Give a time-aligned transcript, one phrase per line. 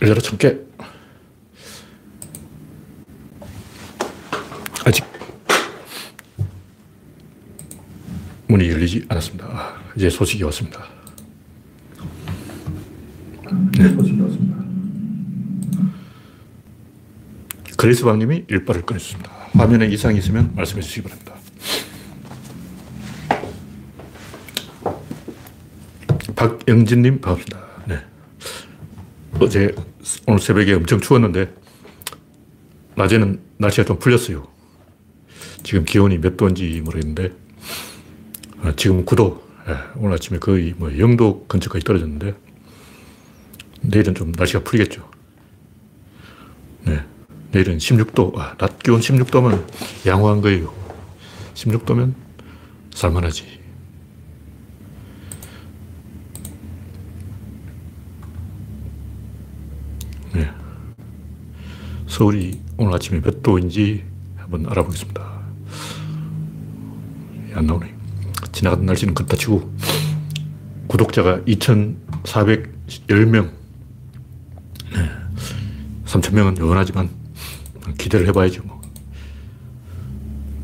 [0.00, 0.58] 열려라 참깨.
[4.84, 5.04] 아직
[8.46, 9.46] 문이 열리지 않았습니다.
[9.46, 10.84] 아, 이제 소식이 왔습니다.
[13.76, 13.88] 네.
[13.94, 14.58] 소식이 왔습니다.
[17.76, 19.30] 그레이스방님이 일발을 꺼냈습니다.
[19.52, 21.34] 화면에 이상이 있으면 말씀해 주시기 바랍니다.
[26.34, 27.66] 박영진님 반갑습니다.
[27.86, 27.98] 네.
[29.40, 29.74] 어제
[30.30, 31.54] 오늘 새벽에 엄청 추웠는데
[32.96, 34.46] 낮에는 날씨가 좀 풀렸어요.
[35.62, 37.32] 지금 기온이 몇 도인지 모르겠는데
[38.60, 39.40] 아, 지금 9도.
[39.66, 39.74] 네.
[39.96, 42.34] 오늘 아침에 거의 뭐 0도 근처까지 떨어졌는데
[43.80, 45.10] 내일은 좀 날씨가 풀리겠죠.
[46.84, 47.02] 네.
[47.52, 48.36] 내일은 16도.
[48.38, 49.64] 아, 낮 기온 16도면
[50.06, 50.74] 양호한 거예요.
[51.54, 52.12] 16도면
[52.92, 53.58] 살만하지.
[60.34, 60.50] 네.
[62.18, 65.40] 서울이 오늘 아침에 몇 도인지 한번 알아보겠습니다.
[67.54, 67.94] 안 나오네.
[68.50, 69.72] 지나가던 날씨는 그렇다 치고
[70.88, 73.52] 구독자가 2,410명.
[74.94, 75.10] 네.
[76.06, 77.08] 3,000명은 요원하지만
[77.98, 78.64] 기대를 해봐야죠.
[78.64, 78.82] 뭐.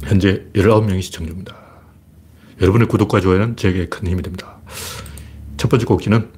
[0.02, 1.55] 현재 19명이 시청 중입니다.
[2.60, 4.56] 여러분의 구독과 좋아요는 제게 큰 힘이 됩니다.
[5.56, 6.32] 첫 번째 곡기는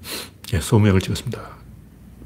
[0.52, 1.40] 예, 소명을 찍었습니다.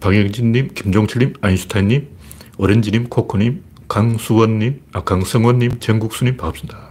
[0.01, 2.20] 방영진님, 김종철님, 아인슈타인님,
[2.65, 6.91] 오렌지님, 코코님, 강수원님, 아, 강성원님, 정국수님 반갑습니다.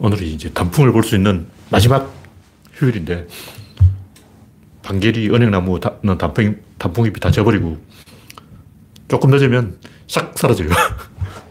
[0.00, 2.12] 오늘이 이제 단풍을 볼 수 있는 마지막
[2.74, 3.28] 휴일인데
[4.82, 7.78] 반개리 은행나무는 단풍, 단풍잎이 다 져버리고
[9.06, 9.78] 조금 늦으면
[10.08, 10.70] 싹 사라져요.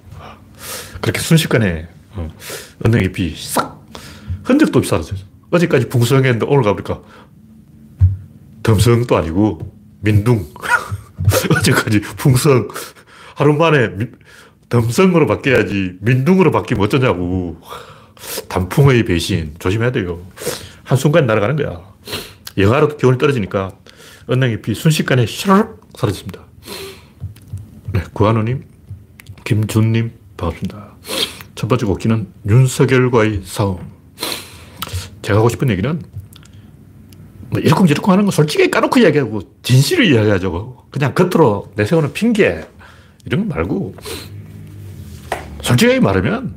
[1.00, 2.30] 그렇게 순식간에 어,
[2.86, 3.82] 은행잎이 싹
[4.44, 5.20] 흔적도 없이 사라져요.
[5.52, 7.02] 어제까지 풍성했는데 오늘 가보니까
[8.70, 9.60] 덤성도 아니고
[10.02, 10.48] 민둥.
[11.58, 12.68] 어제까지 풍성.
[13.34, 14.06] 하루 만에 미,
[14.70, 17.60] 덤성으로 바뀌어야지 민둥으로 바뀌면 어쩌냐고.
[18.48, 19.56] 단풍의 배신.
[19.58, 20.22] 조심해야 돼요.
[20.84, 21.82] 한순간 날아가는 거야.
[22.58, 23.72] 영하로 기온이 떨어지니까
[24.30, 26.42] 은행잎이 순식간에 샤르륵 사라집니다.
[27.94, 28.66] 네, 구한우님,
[29.46, 30.96] 김준님, 반갑습니다.
[31.56, 33.80] 첫 번째 곡기는 윤석열과의 싸움.
[35.24, 36.00] 제가 하고 싶은 얘기는
[37.50, 40.86] 뭐 이러쿵저러쿵 하는 거 솔직히 까놓고 이야기하고 진실을 이야기하죠.
[40.92, 42.68] 그냥 겉으로 내세우는 핑계
[43.26, 43.96] 이런 거 말고
[45.62, 46.56] 솔직하게 말하면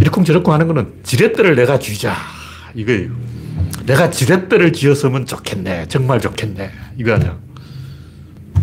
[0.00, 2.14] 이러쿵저러쿵 하는 거는 지렛대를 내가 쥐자
[2.74, 3.10] 이거예요.
[3.86, 5.86] 내가 지렛대를 지었으면 좋겠네.
[5.88, 6.70] 정말 좋겠네.
[6.98, 7.38] 이거 아니야.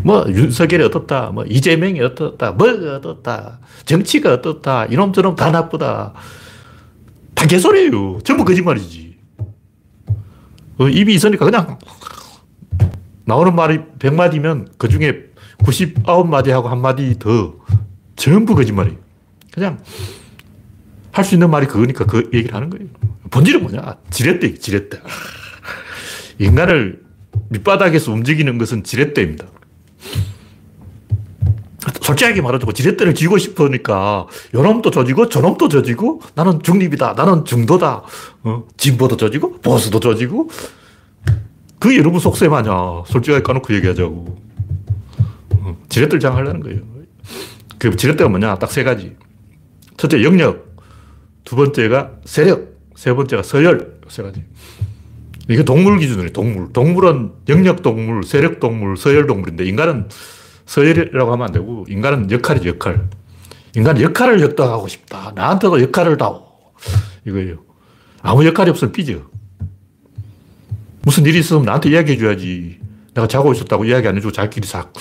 [0.03, 6.13] 뭐 윤석열이 어떻다, 뭐 이재명이 어떻다, 뭐가 어떻다, 정치가 어떻다, 이놈 저놈 다 나쁘다.
[7.33, 8.19] 다 개소리예요.
[8.23, 9.02] 전부 거짓말이지.
[10.77, 11.77] 어, 입이 있으니까 그냥
[13.25, 15.25] 나오는 말이 100마디면 그 중에
[15.59, 17.55] 99마디하고 한마디 더
[18.15, 18.97] 전부 거짓말이에요.
[19.53, 19.79] 그냥
[21.11, 22.87] 할 수 있는 말이 그거니까 그 얘기를 하는 거예요.
[23.29, 23.97] 본질은 뭐냐?
[24.09, 24.99] 지렛대, 지렛대.
[26.39, 27.03] 인간을
[27.49, 29.45] 밑바닥에서 움직이는 것은 지렛대입니다.
[32.01, 37.13] 솔직하게 말하자고 지렛대를 쥐고 싶으니까 요놈도 조지고 저놈도 조지고 나는 중립이다.
[37.13, 38.03] 나는 중도다.
[38.43, 40.49] 어, 진보도 조지고 보수도 조지고
[41.79, 42.71] 그 여러분 속셈 아냐.
[43.07, 44.37] 솔직하게 까놓고 얘기하자고.
[45.59, 46.81] 어, 지렛대를 장하려는 거예요.
[47.77, 48.57] 그 지렛대가 뭐냐?
[48.59, 49.15] 딱 세 가지.
[49.97, 50.75] 첫째, 영역.
[51.43, 52.77] 두 번째가 세력.
[52.95, 53.99] 세 번째가 서열.
[54.07, 54.43] 세 가지.
[55.49, 56.71] 이게 동물 기준으로 동물.
[56.71, 60.07] 동물은 영역 동물, 세력 동물, 서열 동물인데 인간은
[60.65, 63.09] 서열이라고 하면 안 되고 인간은 역할이죠, 역할.
[63.75, 65.31] 인간은 역할을 역당하고 싶다.
[65.35, 66.45] 나한테도 역할을 다오.
[67.25, 67.57] 이거예요.
[68.21, 69.21] 아무 역할이 없으면 삐져.
[71.01, 72.79] 무슨 일이 있으면 나한테 이야기해 줘야지.
[73.13, 74.93] 내가 자고 있었다고 이야기 안 해주고 자기끼리 싹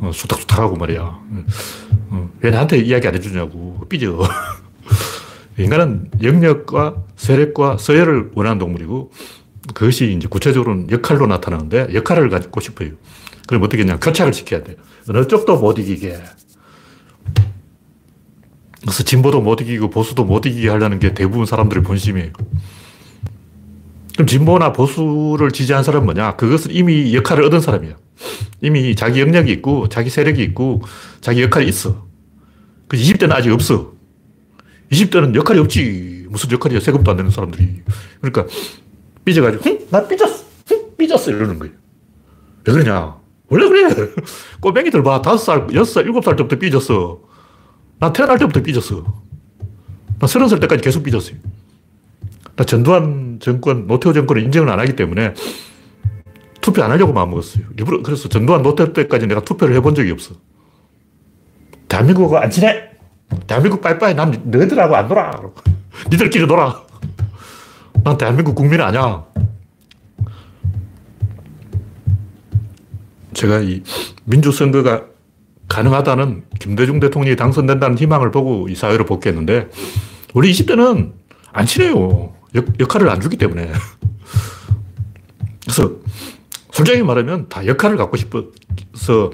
[0.00, 1.00] 어, 수탁수탁하고 말이야.
[2.10, 3.84] 어, 왜 나한테 이야기 안 해주냐고.
[3.88, 4.18] 삐져.
[5.58, 9.12] 인간은 영역과 세력과 서열을 원하는 동물이고
[9.74, 12.90] 그것이 이제 구체적으로는 역할로 나타나는데 역할을 갖고 싶어요.
[13.50, 13.96] 그럼 어떻게 했냐.
[13.96, 14.76] 교착을 시켜야 돼요.
[15.08, 16.22] 어느 쪽도 못 이기게.
[18.80, 22.30] 그래서 진보도 못 이기고 보수도 못 이기게 하려는 게 대부분 사람들의 본심이에요.
[24.14, 26.36] 그럼 진보나 보수를 지지한 사람은 뭐냐?
[26.36, 27.96] 그것은 이미 역할을 얻은 사람이야.
[28.60, 30.82] 이미 자기 영역이 있고, 자기 세력이 있고,
[31.20, 32.06] 자기 역할이 있어.
[32.86, 33.94] 그 20대는 아직 없어.
[34.92, 36.26] 20대는 역할이 없지.
[36.28, 36.78] 무슨 역할이야?
[36.78, 37.82] 세금도 안 내는 사람들이.
[38.20, 38.46] 그러니까
[39.24, 39.78] 삐져가지고, 응?
[39.90, 40.44] 나 삐졌어.
[40.70, 40.82] 응?
[40.96, 41.32] 삐졌어.
[41.32, 41.74] 이러는 거예요.
[42.64, 43.19] 왜 그러냐?
[43.50, 44.10] 원래 그래.
[44.60, 45.20] 꼬맹이들 봐.
[45.20, 47.20] 다섯 살, 여섯 살, 일곱 살 때부터 삐졌어.
[47.98, 49.04] 나 태어날 때부터 삐졌어.
[50.18, 51.36] 나 서른 살 때까지 계속 삐졌어요.
[52.66, 55.34] 전두환 정권, 노태우 정권을 인정을 안 하기 때문에
[56.60, 57.64] 투표 안 하려고 마음먹었어요.
[57.78, 60.34] 일부러, 그래서 전두환, 노태우 때까지 내가 투표를 해본 적이 없어.
[61.88, 62.90] 대한민국하고 안 친해!
[63.46, 64.14] 대한민국 빠이빠이.
[64.14, 65.40] 난 너희들하고 안 놀아.
[66.10, 66.82] 니들끼리 놀아.
[68.04, 69.24] 난 대한민국 국민 아니야.
[73.32, 73.82] 제가 이
[74.24, 75.04] 민주선거가
[75.68, 79.68] 가능하다는 김대중 대통령이 당선된다는 희망을 보고 이 사회로 복귀했는데
[80.34, 81.12] 우리 20대는
[81.52, 82.34] 안 친해요.
[82.54, 83.70] 역, 역할을 안 주기 때문에.
[85.62, 85.92] 그래서
[86.72, 89.30] 솔직히 말하면 다 역할을 갖고 싶어서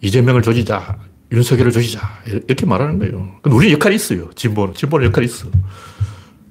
[0.00, 0.98] 이재명을 조지자,
[1.32, 3.36] 윤석열을 조지자, 이렇게 말하는 거예요.
[3.42, 4.30] 근데 우리 역할이 있어요.
[4.34, 4.74] 진보는.
[4.74, 5.48] 진보는 역할이 있어.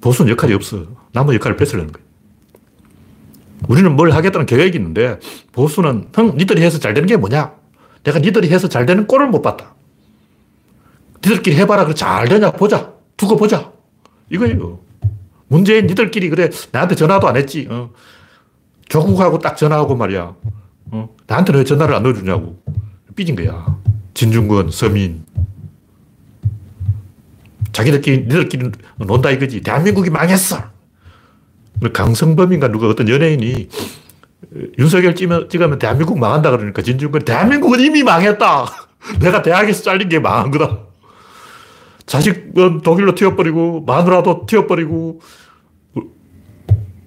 [0.00, 0.86] 보수는 역할이 없어.
[1.12, 2.01] 남의 역할을 뺏으려는 거예요.
[3.68, 5.18] 우리는 뭘 하겠다는 계획이 있는데
[5.52, 7.52] 보수는 형, 니들이 해서 잘 되는 게 뭐냐?
[8.04, 9.74] 내가 니들이 해서 잘 되는 꼴을 못 봤다.
[11.24, 11.84] 니들끼리 해봐라.
[11.84, 12.50] 그래, 잘 되냐?
[12.52, 12.92] 보자.
[13.16, 13.70] 두고 보자.
[14.30, 14.80] 이거예요.
[15.46, 16.50] 문제인 니들끼리 그래.
[16.72, 17.68] 나한테 전화도 안 했지.
[17.70, 17.90] 어.
[18.88, 20.34] 조국하고 딱 전화하고 말이야.
[20.90, 21.08] 어.
[21.26, 22.60] 나한테는 왜 전화를 안 넣어주냐고.
[23.14, 23.78] 삐진 거야.
[24.14, 25.24] 진중권, 서민.
[27.72, 29.60] 자기들끼리, 니들끼리 논다 이거지.
[29.60, 30.71] 대한민국이 망했어.
[31.90, 33.68] 강성범인가 누가 어떤 연예인이
[34.78, 38.66] 윤석열 찍으면, 찍으면 대한민국 망한다 그러니까 진중권 대한민국은 이미 망했다.
[39.20, 40.78] 내가 대학에서 잘린 게 망한 거다.
[42.06, 45.20] 자식은 독일로 튀어버리고 마누라도 튀어버리고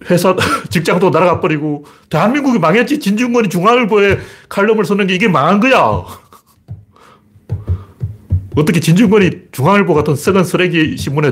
[0.10, 0.36] 회사
[0.70, 4.20] 직장도 날아가 버리고 대한민국이 망했지 진중권이 중앙일보에
[4.50, 5.76] 칼럼을 쓰는 게 이게 망한 거야.
[8.56, 11.30] 어떻게 진중권이 중앙일보 같은 썩은 쓰레기 신문에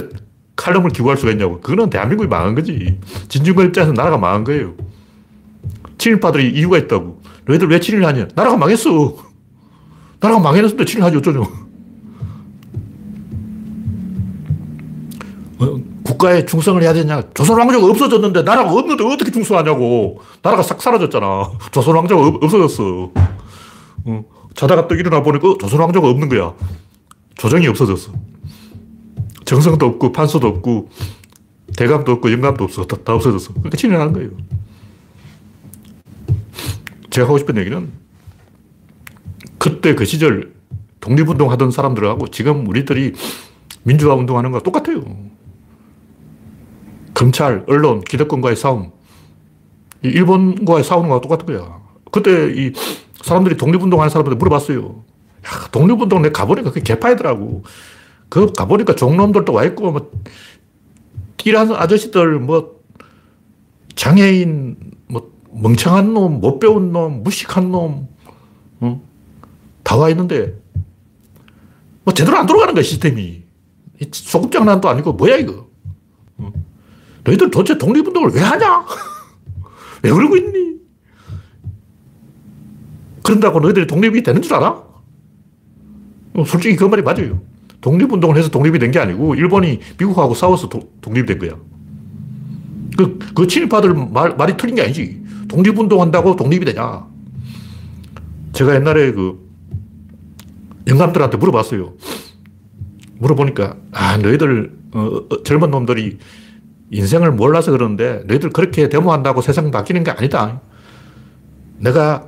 [0.55, 1.59] 칼럼을 기고할 수가 있냐고.
[1.61, 2.99] 그거는 대한민국이 망한 거지.
[3.27, 4.73] 진중권 입장에서 나라가 망한 거예요.
[5.97, 7.21] 친일파들이 이유가 있다고.
[7.45, 8.27] 너희들 왜 친일 하냐?
[8.35, 9.15] 나라가 망했어.
[10.19, 11.39] 나라가 망했는데 친일 하지 어쩌냐.
[15.59, 17.21] 어, 국가에 충성을 해야 되냐.
[17.33, 20.19] 조선 왕조가 없어졌는데 나라가 없는데 어떻게 충성하냐고.
[20.41, 21.51] 나라가 싹 사라졌잖아.
[21.71, 23.11] 조선 왕조가 없 어졌어.
[24.05, 24.23] 어,
[24.55, 26.53] 자다가 또 일어나 보니까 어, 조선 왕조가 없는 거야.
[27.35, 28.11] 조정이 없어졌어.
[29.45, 30.89] 정성도 없고 판소도 없고
[31.77, 32.85] 대감도 없고 영감도 없어.
[32.85, 33.53] 다, 다 없어졌어.
[33.53, 34.29] 그러니까 친일하는 거예요.
[37.09, 37.91] 제가 하고 싶은 얘기는
[39.57, 40.53] 그때 그 시절
[40.99, 43.13] 독립운동 하던 사람들하고 지금 우리들이
[43.83, 45.03] 민주화 운동하는 거 똑같아요.
[47.13, 48.91] 검찰, 언론, 기득권과의 싸움.
[50.01, 51.81] 일본과의 싸우는 거와 똑같은 거야.
[52.11, 52.73] 그때 이
[53.21, 55.03] 사람들이 독립운동 하는 사람한테 물어봤어요.
[55.45, 57.63] 야, 독립운동 내가 가보니까 그게 개파이더라고.
[58.33, 60.11] 그 가보니까 종놈들도 와 있고, 뭐,
[61.37, 62.81] 띠란 아저씨들, 뭐,
[63.93, 64.75] 장애인,
[65.05, 68.07] 뭐, 멍청한 놈, 못 배운 놈, 무식한 놈,
[68.79, 69.01] 어?
[69.83, 70.59] 다와 있는데,
[72.03, 73.43] 뭐, 제대로 안 돌아가는 거야, 시스템이.
[74.11, 75.67] 소급 장난도 아니고, 뭐야, 이거.
[76.37, 76.51] 어?
[77.25, 78.83] 너희들 도대체 독립운동을 왜 하냐?
[80.01, 80.77] 왜 그러고 있니?
[83.21, 84.69] 그런다고 너희들이 독립이 되는 줄 알아?
[86.33, 87.52] 어, 솔직히 그 말이 맞아요.
[87.83, 91.51] 독립운동을 해서 독립이 된 게 아니고 일본이 미국하고 싸워서 도, 독립이 된 거야.
[92.97, 95.21] 그, 그 친일파들 말, 말이 틀린 게 아니지.
[95.49, 97.05] 독립운동 한다고 독립이 되냐.
[98.53, 99.43] 제가 옛날에 그
[100.87, 101.93] 영감들한테 물어봤어요.
[103.19, 106.17] 물어보니까, 아, 너희들, 어, 어, 젊은 놈들이
[106.91, 110.61] 인생을 몰라서 그러는데 너희들 그렇게 데모한다고 세상 바뀌는 게 아니다.
[111.79, 112.27] 내가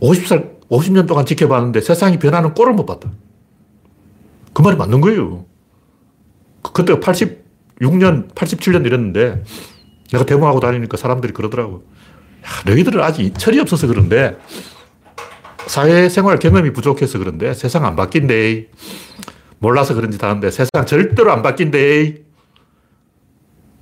[0.00, 3.10] 50살, 50년 동안 지켜봤는데 세상이 변하는 꼴을 못 봤다.
[4.52, 5.46] 그 말이 맞는 거예요.
[6.62, 9.44] 그, 그때 86년, 87년 이랬는데
[10.12, 11.84] 내가 데모하고 다니니까 사람들이 그러더라고.
[12.44, 14.36] 야, 너희들은 아직 철이 없어서 그런데
[15.66, 18.68] 사회생활 경험이 부족해서 그런데 세상 안 바뀐대.
[19.58, 22.22] 몰라서 그런지 다는데 세상 절대로 안 바뀐대.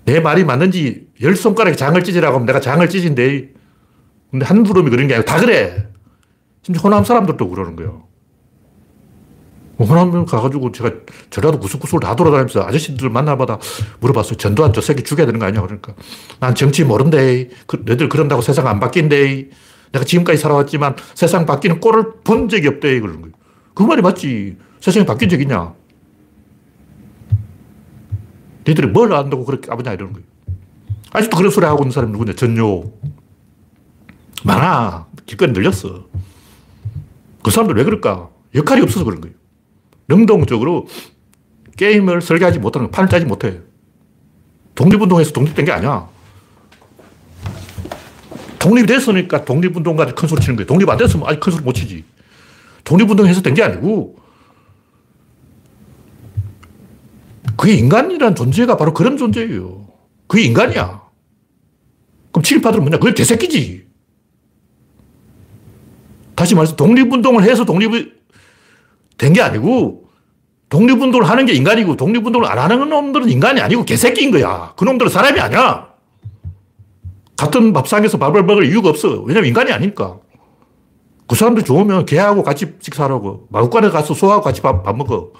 [0.04, 3.52] 내 말이 맞는지 열 손가락에 장을 찢으라고 하면 내가 장을 찢은데.
[4.30, 5.88] 근데 한 구름이 그런 게 아니고 다 그래.
[6.62, 8.07] 심지어 호남 사람들도 그러는 거예요.
[9.84, 10.90] 호남 가가지고 제가
[11.30, 13.58] 전라도 구석구석을 다 돌아다니면서 아저씨들 만나마다
[14.00, 14.36] 물어봤어요.
[14.36, 15.62] 전두환 저 새끼 죽여야 되는 거 아니야?
[15.62, 15.94] 그러니까
[16.40, 17.48] 난 정치 모른대.
[17.66, 19.50] 그, 너희들 그런다고 세상 안 바뀐대.
[19.92, 23.00] 내가 지금까지 살아왔지만 세상 바뀌는 꼴을 본 적이 없대.
[23.00, 23.34] 그러는 거예요.
[23.74, 24.56] 그 말이 맞지.
[24.80, 25.74] 세상이 바뀐 적 있냐?
[28.64, 30.26] 너희들이 뭘 안다고 그렇게 아버냐 이러는 거예요.
[31.12, 32.34] 아직도 그런 소리 하고 있는 사람이 누구냐?
[32.34, 32.82] 전요.
[34.44, 35.06] 많아.
[35.24, 36.06] 길거리 늘렸어.
[37.42, 38.30] 그 사람들 왜 그럴까?
[38.54, 39.37] 역할이 없어서 그런 거예요.
[40.08, 40.86] 능동적으로
[41.76, 43.60] 게임을 설계하지 못하는 판을 짜지 못해.
[44.74, 46.08] 독립운동에서 독립된 게 아니야.
[48.58, 50.66] 독립이 됐으니까 독립운동가들 큰 소리 치는 거예요.
[50.66, 52.04] 독립 안 됐으면 아직 큰 소리 못 치지.
[52.84, 54.16] 독립운동해서 된 게 아니고,
[57.56, 59.88] 그게 인간이란 존재가 바로 그런 존재예요.
[60.26, 61.02] 그게 인간이야.
[62.32, 62.98] 그럼 친일파들은 뭐냐?
[62.98, 63.86] 그게 개새끼지.
[66.34, 68.12] 다시 말해서 독립운동을 해서 독립이
[69.18, 70.04] 된 게 아니고
[70.68, 74.72] 독립운동을 하는 게 인간이고 독립운동을 안 하는 놈들은 인간이 아니고 개새끼인 거야.
[74.76, 75.88] 그 놈들은 사람이 아니야.
[77.36, 79.20] 같은 밥상에서 밥을 먹을 이유가 없어.
[79.22, 80.18] 왜냐면 인간이 아니니까.
[81.26, 83.46] 그 사람들 좋으면 개하고 같이 식사하라고.
[83.50, 85.30] 마구간에 가서 소하고 같이 밥, 밥 먹어.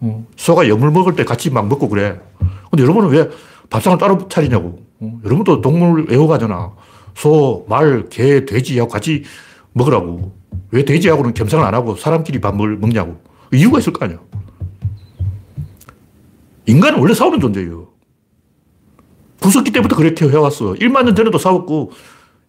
[0.00, 2.20] 어, 소가 여물 먹을 때 같이 막 먹고 그래.
[2.70, 3.28] 근데 여러분은 왜
[3.70, 4.78] 밥상을 따로 차리냐고.
[5.00, 6.72] 어, 여러분도 동물 애호가잖아.
[7.14, 9.24] 소, 말, 개, 돼지하고 같이
[9.72, 10.32] 먹으라고.
[10.70, 13.20] 왜 돼지하고는 겸상을 안 하고 사람끼리 밥을 먹냐고.
[13.52, 14.18] 이유가 있을 거 아니야.
[16.66, 17.88] 인간은 원래 싸우는 존재예요.
[19.40, 20.72] 구석기 때부터 그렇게 해왔어.
[20.72, 21.92] 1만 년 전에도 싸웠고,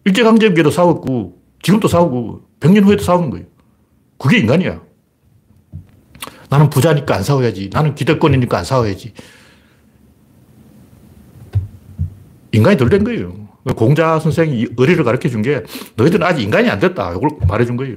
[0.06, 3.46] 일제강점기에도 싸웠고, 지금도 싸우고, 100년 후에도 싸우는 거예요.
[4.18, 4.80] 그게 인간이야.
[6.48, 7.70] 나는 부자니까 안 싸워야지.
[7.72, 9.12] 나는 기득권이니까 안 싸워야지.
[12.52, 13.45] 인간이 덜 된 거예요.
[13.74, 15.62] 공자 선생이 의리를 가르쳐 준 게
[15.96, 17.14] 너희들은 아직 인간이 안 됐다.
[17.14, 17.96] 이걸 말해 준 거예요.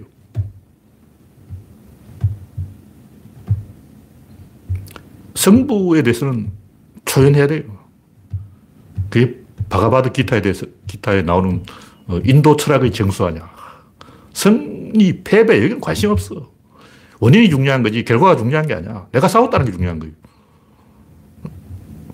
[5.35, 6.51] 성부에 대해서는
[7.05, 7.63] 초연해야 돼요.
[9.09, 9.37] 그게
[9.69, 11.63] 바가바드 기타에 대해서, 기타에 나오는
[12.07, 13.49] 어, 인도 철학의 정수 아니야.
[14.33, 16.51] 성이 패배, 여기는 관심 없어.
[17.19, 19.07] 원인이 중요한 거지, 결과가 중요한 게 아니야.
[19.11, 20.13] 내가 싸웠다는 게 중요한 거예요.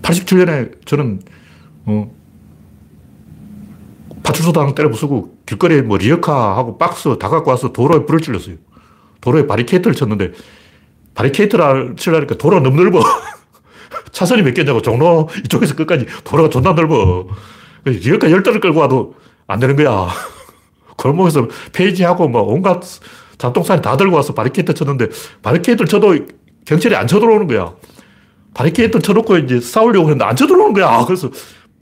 [0.01, 1.21] 87년에 저는,
[1.85, 2.11] 어,
[4.25, 8.55] 파출소당 때려 부수고 길거리에 뭐 리어카하고 박스 다 갖고 와서 도로에 불을 질렀어요.
[9.21, 10.31] 도로에 바리케이트를 쳤는데
[11.13, 13.01] 바리케이트를 치려니까 도로가 너무 넓어.
[14.11, 17.27] 차선이 몇 개냐고 종로 이쪽에서 끝까지 도로가 존나 넓어.
[17.85, 19.15] 리어카 열 대를 끌고 와도
[19.47, 20.07] 안 되는 거야.
[20.97, 22.81] 골목에서 폐지하고 뭐 온갖
[23.37, 25.09] 잡동사니 다 들고 와서 바리케이트 쳤는데
[25.43, 26.15] 바리케이트를 쳐도
[26.65, 27.75] 경찰이 안 쳐들어오는 거야.
[28.55, 31.05] 바리케이트 쳐놓고 이제 싸우려고 했는데 안 쳐들어오는 거야.
[31.05, 31.29] 그래서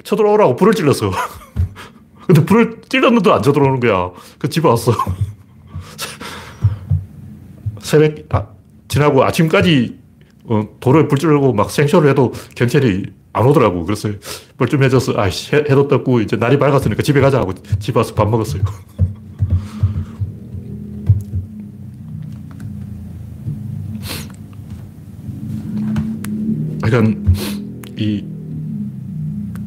[0.03, 1.12] 쳐들어오라고 불을 질렀어.
[2.25, 4.12] 근데 불을 질렀는데 안 쳐들어오는 거야.
[4.39, 4.94] 그 집에 왔어.
[7.80, 8.48] 새벽, 아,
[8.88, 10.03] 지나고 아침까지
[10.46, 13.86] 어, 도로에 불 찔르고 막 생쇼를 해도 경찰이 안 오더라고.
[13.86, 14.10] 그래서
[14.58, 18.62] 뻘쭘해져서, 아이씨, 해도 떴고, 이제 날이 밝았으니까 집에 가자 하고 집에 와서 밥 먹었어요.
[26.84, 27.25] 하여간,
[27.98, 28.33] 이,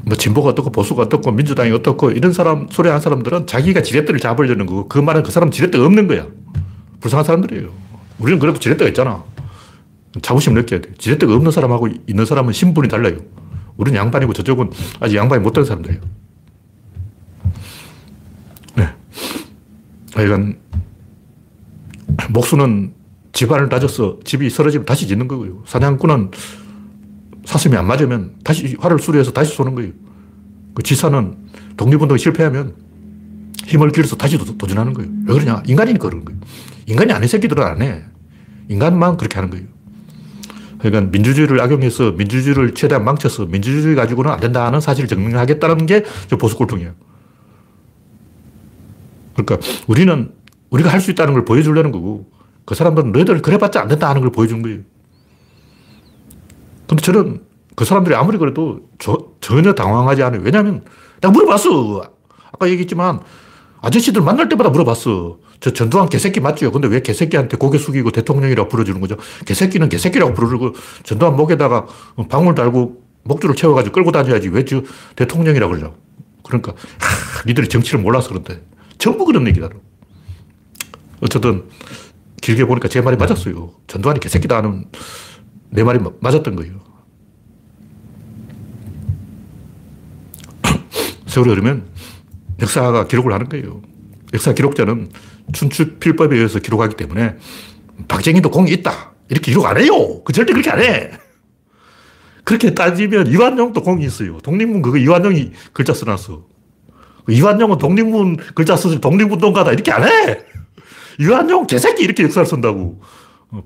[0.07, 4.65] 뭐 진보가 어떻고 보수가 어떻고 민주당이 어떻고 이런 사람 소리 하는 사람들은 자기가 지렛대를 잡으려는
[4.67, 6.29] 거고 그 말은 그 사람 지렛대가 없는 거야.
[7.01, 7.69] 불쌍한 사람들이에요.
[8.21, 9.25] 우리는 그래도 지렛대가 있잖아.
[10.23, 10.91] 자부심 느껴야 돼.
[10.97, 13.17] 지렛대가 없는 사람하고 있는 사람은 신분이 달라요.
[13.77, 14.71] 우리는 양반이고 저쪽은
[15.01, 16.01] 아직 양반이 못된 사람들이에요.
[18.77, 18.89] 네.
[20.15, 20.57] 하여간
[22.31, 22.95] 목수는
[23.33, 25.65] 집안을 다져서 집이 쓰러지면 다시 짓는 거고요.
[25.67, 26.31] 사냥꾼은
[27.47, 29.93] 사슴이 안 맞으면 다시 활을 수리해서 다시 쏘는 거예요.
[30.75, 31.37] 그 지사는
[31.77, 32.75] 독립운동에 실패하면
[33.67, 35.11] 힘을 길어서 다시 도전하는 거예요.
[35.27, 35.63] 왜 그러냐?
[35.67, 36.39] 인간이니까 그런 거예요.
[36.87, 38.03] 인간이 아닌 새끼들은 안 해.
[38.69, 39.65] 인간만 그렇게 하는 거예요.
[40.79, 46.03] 그러니까 민주주의를 악용해서 민주주의를 최대한 망쳐서 민주주의 가지고는 안 된다는 사실을 증명하겠다는 게
[46.39, 46.93] 보수 골통이에요.
[49.35, 50.33] 그러니까 우리는
[50.71, 52.31] 우리가 할 수 있다는 걸 보여주려는 거고
[52.65, 54.81] 그 사람들은 너희들 그래봤자 안 된다 하는 걸 보여준 거예요.
[56.87, 57.43] 근데 저는
[57.75, 60.41] 그 사람들이 아무리 그래도 저, 전혀 당황하지 않아요.
[60.43, 60.85] 왜냐하면
[61.21, 62.03] 내가 물어봤어.
[62.53, 63.21] 아까 얘기했지만
[63.83, 65.39] 아저씨들 만날 때마다 물어봤어.
[65.61, 66.71] 저 전두환 개새끼 맞죠?
[66.71, 69.17] 근데 왜 개새끼한테 고개 숙이고 대통령이라고 불러주는 거죠?
[69.45, 71.87] 개새끼는 개새끼라고 부르고 전두환 목에다가
[72.29, 74.49] 방울 달고 목줄을 채워가지고 끌고 다녀야지.
[74.49, 74.83] 왜 저
[75.17, 75.97] 대통령이라고 그러냐고.
[76.45, 78.63] 그러니까, 하, 니들이 정치를 몰라서 그런데.
[78.99, 79.69] 전부 그런 얘기다.
[81.21, 81.65] 어쨌든,
[82.41, 83.73] 길게 보니까 제 말이 맞았어요.
[83.89, 84.85] 전두환이 개새끼다 하는
[85.71, 86.81] 내 말이 맞았던 거예요.
[91.27, 91.87] 세월이 흐르면
[92.61, 93.83] 역사가 기록을 하는 거예요.
[94.33, 95.11] 역사 기록자는
[95.53, 97.37] 춘추필법에 의해서 기록하기 때문에
[98.09, 99.13] 박정희도 공이 있다.
[99.29, 100.23] 이렇게 기록 안 해요.
[100.25, 101.11] 그 절대 그렇게 안 해.
[102.45, 104.39] 그렇게 따지면 이완용도 공이 있어요.
[104.39, 106.45] 독립문 그거 이완용이 글자 써놨어.
[107.29, 109.73] 이완용은 독립문 글자 써서 독립운동가다.
[109.73, 110.39] 이렇게 안 해.
[111.19, 113.01] 이완용 개새끼 이렇게 역사를 쓴다고.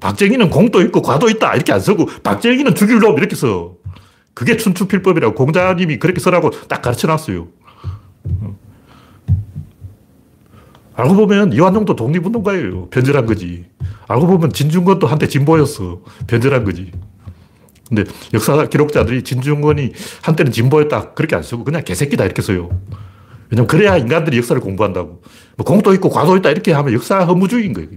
[0.00, 1.54] 박정희는 공도 있고 과도 있다.
[1.54, 3.74] 이렇게 안 쓰고 박정희는 죽일 놈 이렇게 써.
[4.34, 7.48] 그게 춘추필법이라고 공자님이 그렇게 써라고 딱 가르쳐 놨어요.
[10.94, 12.90] 알고 보면 이완용도 독립운동가예요.
[12.90, 13.66] 변절한 거지.
[14.06, 16.02] 알고 보면 진중권도 한때 진보였어.
[16.26, 16.92] 변절한 거지.
[17.88, 21.14] 근데 역사 기록자들이 진중권이 한때는 진보였다.
[21.14, 22.24] 그렇게 안 쓰고 그냥 개새끼다.
[22.24, 22.70] 이렇게 써요.
[23.50, 25.22] 왜냐면 그래야 인간들이 역사를 공부한다고.
[25.56, 26.50] 뭐 공도 있고 과도 있다.
[26.50, 27.88] 이렇게 하면 역사 허무주의인 거예요.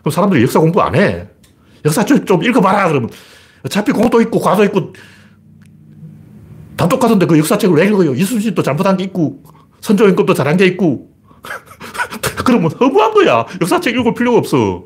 [0.00, 1.26] 그럼 사람들이 역사 공부 안 해.
[1.84, 2.88] 역사 좀, 좀 읽어봐라.
[2.88, 3.10] 그러면
[3.64, 4.92] 어차피 공도 있고 과도 있고
[6.76, 8.14] 다 똑같은데 그 역사책을 왜 읽어요?
[8.14, 9.42] 이순신도 잘못한 게 있고,
[9.82, 11.10] 선조임금도 잘한 게 있고.
[12.42, 13.44] 그러면 허무한 거야.
[13.60, 14.84] 역사책 읽을 필요가 없어.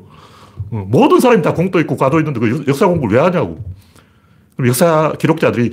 [0.71, 3.63] 어, 모든 사람이 다 공도 있고 과도 있는데 그 역사 공부를 왜 하냐고.
[4.57, 5.71] 그럼 역사 기록자들이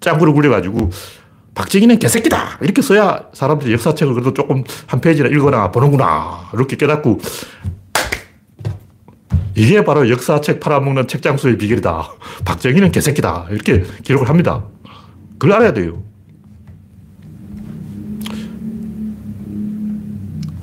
[0.00, 0.90] 짱구를 굴려가지고
[1.54, 2.58] 박정희는 개새끼다!
[2.62, 6.50] 이렇게 써야 사람들이 역사책을 그래도 조금 한 페이지나 읽거나 보는구나.
[6.54, 7.20] 이렇게 깨닫고
[9.54, 12.08] 이게 바로 역사책 팔아먹는 책장수의 비결이다.
[12.44, 13.46] 박정희는 개새끼다.
[13.50, 14.64] 이렇게 기록을 합니다.
[15.38, 16.02] 그걸 알아야 돼요.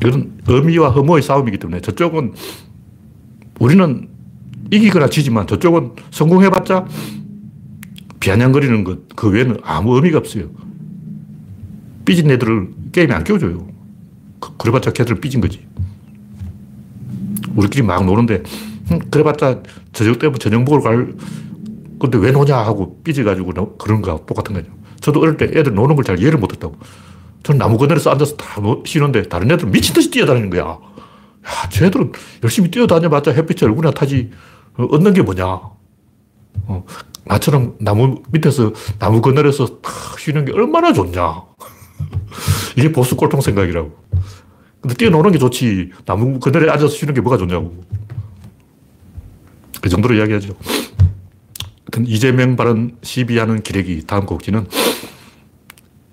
[0.01, 2.33] 이건 의미와 허무의 싸움이기 때문에 저쪽은
[3.59, 4.07] 우리는
[4.71, 6.87] 이기거나 지지만 저쪽은 성공해봤자
[8.19, 10.49] 비아냥거리는 것, 그 외에는 아무 의미가 없어요.
[12.05, 13.67] 삐진 애들을 게임에 안 끼워줘요.
[14.39, 15.65] 그, 그래봤자 걔들은 삐진 거지.
[17.55, 18.43] 우리끼리 막 노는데,
[19.11, 19.61] 그래봤자
[19.93, 21.13] 저녁 때면 저녁 먹으러 갈,
[21.99, 24.67] 근데 왜 노냐 하고 삐져가지고 그런 거 똑같은 거죠.
[25.01, 26.75] 저도 어릴 때 애들 노는 걸 잘 이해를 못했다고.
[27.43, 30.63] 저는 나무 그늘에서 앉아서 다 쉬는데 다른 애들은 미친 듯이 뛰어다니는 거야.
[30.63, 32.11] 야, 쟤들은
[32.43, 34.31] 열심히 뛰어다녀봤자 햇빛이 얼굴이나 타지.
[34.77, 35.45] 어, 얻는 게 뭐냐.
[35.45, 36.85] 어,
[37.25, 41.43] 나처럼 나무 밑에서 나무 그늘에서 탁 쉬는 게 얼마나 좋냐.
[42.77, 43.91] 이게 보수 꼴통 생각이라고.
[44.81, 45.91] 근데 뛰어노는 게 좋지.
[46.05, 47.83] 나무 그늘에 앉아서 쉬는 게 뭐가 좋냐고.
[49.81, 50.55] 그 정도로 이야기하죠.
[51.91, 54.67] 하여튼 이재명 발언 시비하는 기레기 다음 곡지는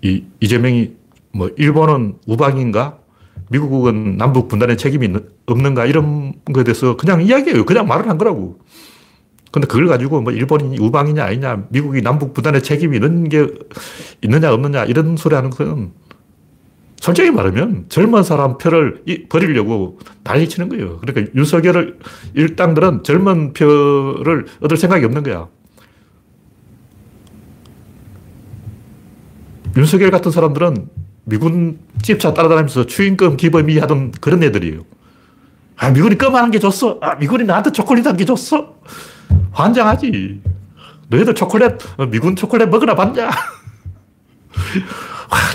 [0.02, 0.92] 이 이재명이
[1.32, 2.98] 뭐 일본은 우방인가
[3.50, 5.12] 미국은 남북 분단의 책임이
[5.46, 7.64] 없는가 이런 거에 대해서 그냥 이야기해요.
[7.64, 8.58] 그냥 말을 한 거라고.
[9.52, 13.46] 근데 그걸 가지고 뭐 일본이 우방이냐 아니냐, 미국이 남북 분단의 책임이 있는 게
[14.22, 15.92] 있느냐 없느냐 이런 소리 하는 건
[17.00, 20.98] 솔직히 말하면 젊은 사람 표를 버리려고 난리 치는 거예요.
[20.98, 21.98] 그러니까 윤석열
[22.34, 25.48] 일당들은 젊은 표를 얻을 생각이 없는 거야.
[29.76, 30.88] 윤석열 같은 사람들은
[31.24, 34.82] 미군 집차 따라다니면서 추잉껌 give me 하던 그런 애들이에요.
[35.76, 36.98] 아, 미군이 껌 한 개 줬어.
[37.02, 38.76] 아, 미군이 나한테 초콜릿 한 개 줬어.
[39.52, 40.40] 환장하지.
[41.08, 43.30] 너희들 초콜릿, 어, 미군 초콜릿 먹어나 봤냐?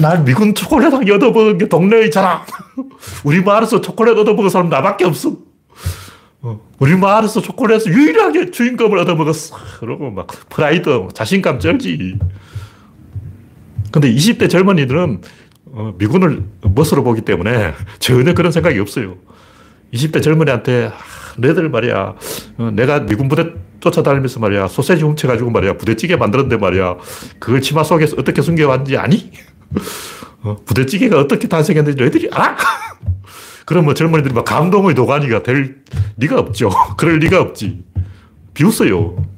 [0.01, 2.41] 난 미군 초콜릿 한개 얻어먹은 게 동네의 자랑.
[3.23, 5.37] 우리 마을에서 초콜릿 얻어먹은 사람 나밖에 없어.
[6.41, 9.55] 어, 우리 마을에서 초콜릿에서 유일하게 추잉껌을 얻어먹었어.
[9.79, 12.17] 그러고 막 프라이드, 자신감 쩔지.
[13.91, 15.21] 근데 20대 젊은이들은
[15.73, 19.15] 어, 미군을 멋으로 보기 때문에 전혀 그런 생각이 없어요.
[19.93, 20.93] 20대 젊은이한테 아,
[21.37, 22.15] 너희들 말이야
[22.57, 26.97] 어, 내가 미군 부대 쫓아다니면서 말이야 소세지 훔쳐가지고 말이야 부대찌개 만들었는데 말이야
[27.39, 29.31] 그걸 치마 속에서 어떻게 숨겨왔는지 아니?
[30.43, 32.57] 어, 부대찌개가 어떻게 탄생했는지 너희들이 알아?
[33.65, 35.77] 그러면 젊은이들이 막 감동의 도가니가 될
[36.17, 36.69] 리가 없죠.
[36.97, 37.83] 그럴 리가 없지.
[38.53, 39.31] 비웃어요.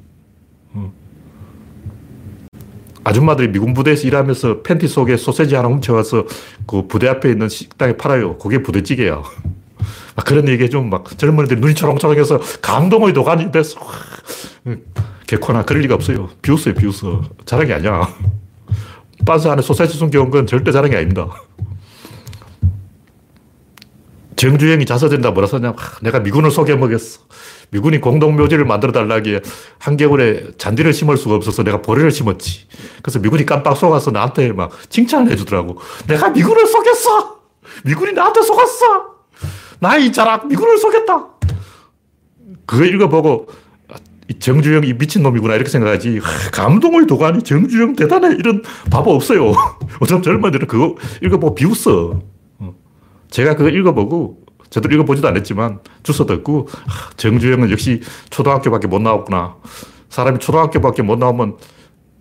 [3.04, 6.24] 아줌마들이 미군 부대에서 일하면서 팬티 속에 소세지 하나 훔쳐와서
[6.66, 8.38] 그 부대 앞에 있는 식당에 팔아요.
[8.38, 9.22] 그게 부대찌개야.
[10.24, 13.78] 그런 얘기에 좀막 젊은이들이 눈이 초롱초롱해서 감동의 도가니 돼서
[15.26, 16.30] 개코나 그럴 리가 없어요.
[16.40, 17.22] 비웃어요, 비웃어.
[17.44, 18.08] 자랑이 아니야.
[19.24, 21.28] 빤스 안에 소세지 숨겨온 건 절대 자랑이 아닙니다.
[24.36, 25.74] 정주영이 자서전다 뭐라 썼냐.
[26.02, 27.20] 내가 미군을 속여먹였어.
[27.70, 29.40] 미군이 공동묘지를 만들어 달라기에
[29.78, 32.66] 한겨울에 잔디를 심을 수가 없어서 내가 보리를 심었지.
[33.02, 35.78] 그래서 미군이 깜빡 속아서 나한테 막 칭찬을 해주더라고.
[36.06, 37.38] 내가 미군을 속였어!
[37.84, 39.14] 미군이 나한테 속았어!
[39.80, 41.26] 나의 자랑, 미군을 속였다!
[42.66, 43.48] 그거 읽어보고,
[44.38, 46.20] 정주영이 미친놈이구나, 이렇게 생각하지.
[46.52, 48.34] 감동의 도가니, 정주영 대단해.
[48.38, 49.52] 이런 바보 없어요.
[50.00, 52.20] 어쩜 젊은이들은 그거 읽어보고 비웃어.
[52.58, 52.74] 어.
[53.30, 56.68] 제가 그거 읽어보고 저도 읽어보지도 않았지만 주워 듣고
[57.16, 59.56] 정주영은 역시 초등학교밖에 못 나왔구나.
[60.08, 61.58] 사람이 초등학교밖에 못 나오면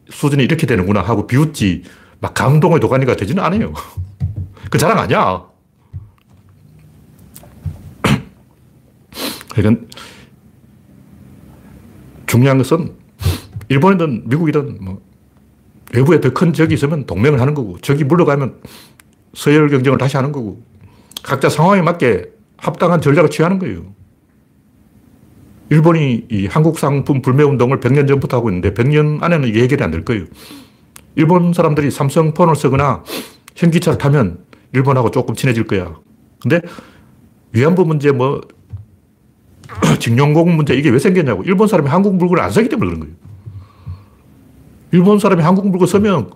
[0.09, 1.83] 수준이 이렇게 되는구나 하고 비웃지
[2.19, 3.73] 막 감동의 도가니가 되지는 않아요.
[4.69, 5.43] 그 자랑 아니야.
[9.55, 9.85] 그러니까
[12.27, 12.93] 중요한 것은
[13.69, 15.01] 일본이든 미국이든 뭐
[15.93, 18.61] 외부에 더 큰 적이 있으면 동맹을 하는 거고 적이 물러가면
[19.33, 20.61] 서열 경쟁을 다시 하는 거고
[21.23, 23.93] 각자 상황에 맞게 합당한 전략을 취하는 거예요.
[25.69, 29.91] 일본이 이 한국 상품 불매 운동을 100년 전부터 하고 있는데 100년 안에는 이게 해결이 안
[29.91, 30.25] 될 거예요.
[31.15, 33.03] 일본 사람들이 삼성폰을 쓰거나
[33.55, 34.39] 현기차를 타면
[34.73, 35.95] 일본하고 조금 친해질 거야.
[36.41, 36.61] 근데
[37.53, 38.41] 위안부 문제 뭐
[39.99, 41.43] 징용공 문제 이게 왜 생겼냐고.
[41.43, 43.15] 일본 사람이 한국 물건을 안 사기 때문에 그런 거예요.
[44.91, 46.31] 일본 사람이 한국 물건 쓰면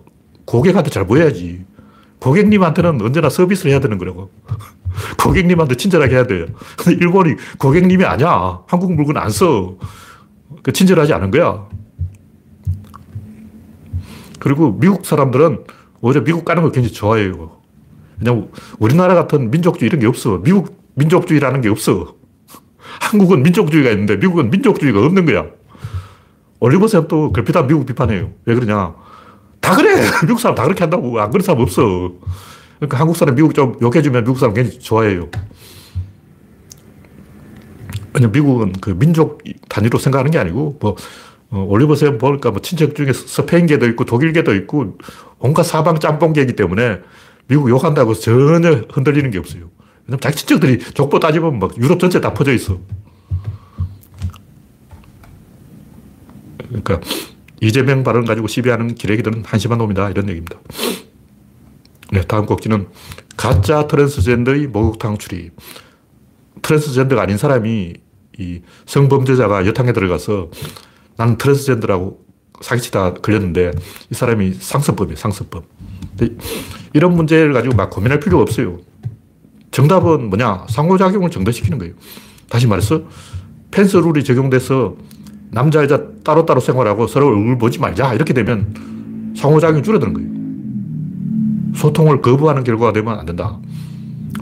[0.46, 1.66] 고객한테 잘 보여야지.
[2.20, 4.32] 고객님한테는 언제나 서비스를 해야 되는 거라고.
[5.22, 6.48] 고객님한테 친절하게 해야 돼요.
[6.78, 8.62] 근데 일본이 고객님이 아니야.
[8.68, 9.78] 한국 물건 안 써.
[10.64, 11.68] 그 친절하지 않은 거야.
[14.40, 15.66] 그리고 미국 사람들은
[16.02, 17.58] 오히려 미국 가는 걸 굉장히 좋아해요.
[18.18, 20.40] 그냥 우리나라 같은 민족주의 이런 게 없어.
[20.42, 22.17] 미국 민족주의라는 게 없어.
[23.00, 25.46] 한국은 민족주의가 있는데 미국은 민족주의가 없는 거야.
[26.60, 28.32] 올리버쌤 또 글피다 미국 비판해요.
[28.46, 28.96] 왜 그러냐.
[29.62, 30.02] 다 그래.
[30.26, 31.20] 미국 사람 다 그렇게 한다고.
[31.20, 32.14] 안 그런 사람 없어.
[32.80, 35.30] 그러니까 한국 사람 미국 좀 욕해주면 미국 사람 굉장히 좋아해요.
[38.14, 40.96] 왜냐 미국은 그 민족 단위로 생각하는 게 아니고 뭐
[41.50, 44.98] 어, 올리버쌤 보니까 뭐 친척 중에 스페인계도 있고 독일계도 있고
[45.40, 47.00] 온갖 사방 짬뽕계이기 때문에
[47.48, 49.70] 미국 욕한다고 전혀 흔들리는 게 없어요.
[50.08, 52.80] 왜냐면 자기 친척들이 족보 따지면 막 유럽 전체 다 퍼져 있어.
[56.68, 57.00] 그러니까
[57.62, 60.10] 이재명 발언 가지고 시비하는 기레기들은 한심한 놈이다.
[60.10, 60.58] 이런 얘기입니다.
[62.12, 62.88] 네, 다음 곡지는
[63.36, 65.54] 가짜 트랜스젠더의 목욕탕 출입.
[66.62, 67.94] 트랜스젠더가 아닌 사람이
[68.40, 70.52] 이 성범죄자가 여탕에 들어가서
[71.18, 72.26] 나는 트랜스젠더라고
[72.62, 73.72] 사기치다 걸렸는데
[74.10, 75.64] 이 사람이 상습범이에요, 상습범.
[76.94, 78.80] 이런 문제를 가지고 막 고민할 필요가 없어요.
[79.72, 80.66] 정답은 뭐냐?
[80.70, 81.94] 상호작용을 정대시키는 거예요.
[82.50, 83.04] 다시 말해서
[83.72, 84.96] 펜스 룰이 적용돼서
[85.52, 88.14] 남자, 여자 따로따로 생활하고 서로 얼굴 보지 말자.
[88.14, 90.30] 이렇게 되면 상호작용이 줄어드는 거예요.
[91.76, 93.60] 소통을 거부하는 결과가 되면 안 된다.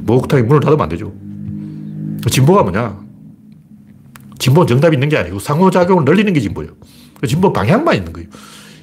[0.01, 1.11] 목욕탕에 문을 닫으면 안 되죠.
[2.29, 3.05] 진보가 뭐냐?
[4.39, 6.71] 진보는 정답이 있는 게 아니고 상호작용을 늘리는 게 진보예요.
[7.19, 8.27] 그 진보 방향만 있는 거예요.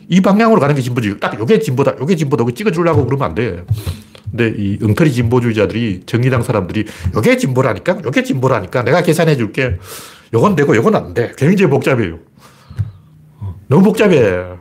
[0.08, 1.18] 이 방향으로 가는 게 진보지.
[1.20, 3.64] 딱 요게 진보다, 요게 진보다, 찍어주려고 그러면 안 돼.
[4.32, 9.78] 근데 이 엉터리 진보주의자들이 정의당 사람들이 요게 진보라니까, 요게 진보라니까 내가 계산해 줄게.
[10.32, 11.32] 요건 되고 요건 안 돼.
[11.36, 12.18] 굉장히 복잡해요.
[13.68, 14.56] 너무 복잡해.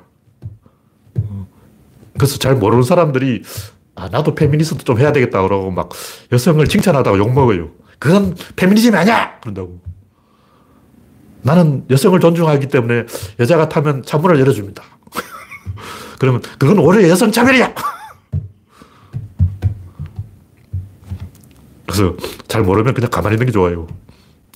[2.17, 3.43] 그래서 잘 모르는 사람들이
[3.95, 5.89] 아, 나도 페미니스트 좀 해야 되겠다 그러고 막
[6.31, 7.69] 여성을 칭찬하다가 욕먹어요.
[7.97, 9.39] 그건 페미니즘이 아니야!
[9.41, 9.79] 그런다고.
[11.43, 13.05] 나는 여성을 존중하기 때문에
[13.39, 14.83] 여자가 타면 차문을 열어줍니다.
[16.19, 17.73] 그러면 그건 오히려 여성 차별이야!
[21.91, 22.15] 그래서
[22.47, 23.85] 잘 모르면 그냥 가만히 있는 게 좋아요.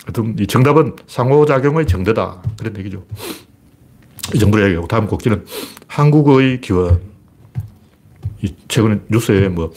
[0.05, 2.41] 하여튼 이 정답은 상호작용의 증대다.
[2.57, 3.03] 그런 얘기죠.
[4.33, 5.45] 이 정도로 얘기하고 다음 꼭지는
[5.87, 7.01] 한국어의 기원.
[8.41, 9.71] 이 최근에 뉴스에 뭐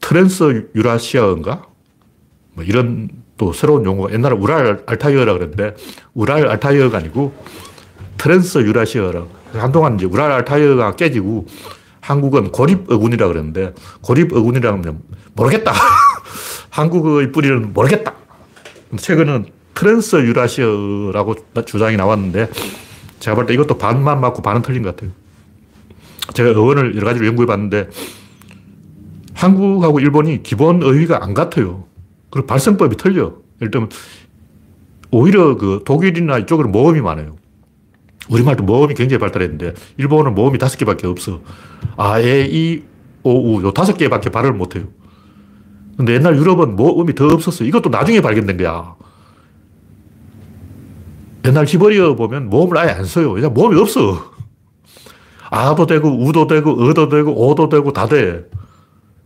[0.00, 1.66] 트랜스 유라시아인가?
[2.54, 5.74] 뭐 이런 또 새로운 용어가 옛날에 우랄 알타이어라 그랬는데
[6.14, 7.34] 우랄 알타이어가 아니고
[8.16, 9.26] 트랜스 유라시아라.
[9.52, 11.46] 한동안 이제 우랄 알타이어가 깨지고
[12.00, 15.02] 한국어는 고립 어군이라 그랬는데 고립 어군이라면
[15.34, 15.72] 모르겠다.
[16.76, 18.12] 한국어 뿌리는 모르겠다.
[18.98, 21.34] 최근은 트랜스 유라시아라고
[21.64, 22.50] 주장이 나왔는데
[23.18, 25.10] 제가 볼 때 이것도 반만 맞고 반은 틀린 것 같아요.
[26.34, 27.88] 제가 어원을 여러 가지로 연구해 봤는데
[29.32, 31.84] 한국하고 일본이 기본 어휘가 안 같아요.
[32.30, 33.34] 그리고 발성법이 틀려.
[33.62, 33.88] 예를 들면
[35.10, 37.36] 오히려 그 독일이나 이쪽은 모음이 많아요.
[38.28, 41.40] 우리말도 모음이 굉장히 발달했는데 일본은 모음이 다섯 개밖에 없어.
[41.96, 42.82] 아, 에, 이,
[43.22, 43.62] 오, 우.
[43.62, 44.84] 요 다섯 개밖에 발음을 못 해요.
[45.96, 47.64] 근데 옛날 유럽은 모음이 더 없었어.
[47.64, 48.94] 이것도 나중에 발견된 거야.
[51.46, 53.32] 옛날 히버리어 보면 모음을 아예 안 써요.
[53.32, 54.32] 그냥 모음이 없어.
[55.50, 58.44] 아도 되고, 우도 되고, 어도 되고, 오도 되고, 다 돼.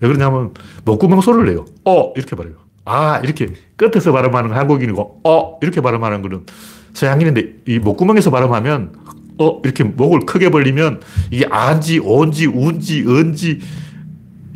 [0.00, 0.52] 왜 그러냐면,
[0.84, 1.64] 목구멍 소리를 내요.
[1.84, 2.12] 어!
[2.14, 2.56] 이렇게 말해요.
[2.84, 3.18] 아!
[3.24, 5.58] 이렇게 끝에서 발음하는 한국인이고, 어!
[5.62, 6.44] 이렇게 발음하는 거는
[6.92, 8.92] 서양인인데, 이 목구멍에서 발음하면,
[9.38, 9.60] 어!
[9.64, 13.60] 이렇게 목을 크게 벌리면, 이게 아인지, 오인지, 우인지, 은지,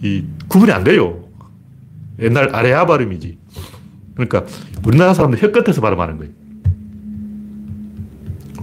[0.02, 1.23] 이 구분이 안 돼요.
[2.20, 3.38] 옛날 아레아 발음이지.
[4.14, 4.44] 그러니까,
[4.86, 6.32] 우리나라 사람들 혀 끝에서 발음하는 거예요.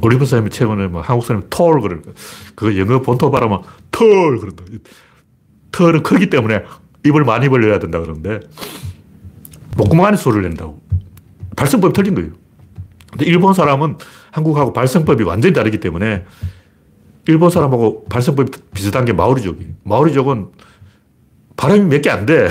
[0.02, 2.12] 올리브 사람이 최근에 뭐 한국 사람이 톨 그러는 거.
[2.56, 3.60] 그거 영어 본토 발음은
[3.92, 4.64] 털 그런다.
[5.72, 6.64] 털은 크기 때문에
[7.06, 8.40] 입을 많이 벌려야 된다 그러는데
[9.78, 10.82] 목구멍 안에 소리를 낸다고.
[11.56, 12.32] 발성법이 틀린 거예요.
[13.12, 13.98] 근데 일본 사람은
[14.32, 16.26] 한국하고 발성법이 완전히 다르기 때문에
[17.28, 19.74] 일본 사람하고 발성법이 비슷한 게 마오리족이에요.
[19.84, 20.48] 마오리족은
[21.58, 22.50] 발음이 몇 개 안 돼.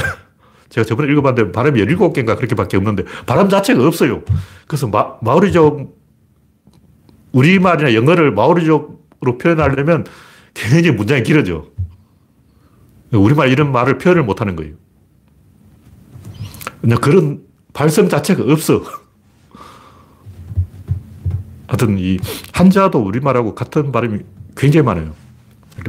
[0.70, 4.22] 제가 저번에 읽어봤는데 발음이 17개인가 그렇게 밖에 없는데 발음 자체가 없어요.
[4.66, 5.98] 그래서 마, 마오리족
[7.32, 10.06] 우리말이나 영어를 마오리족으로 표현하려면
[10.54, 11.66] 굉장히 문장이 길어져.
[13.12, 14.74] 우리말 이런 말을 표현을 못 하는 거예요.
[16.80, 18.82] 그냥 그런 발성 자체가 없어.
[21.66, 22.18] 하여튼 이
[22.52, 24.20] 한자도 우리말하고 같은 발음이
[24.56, 25.14] 굉장히 많아요.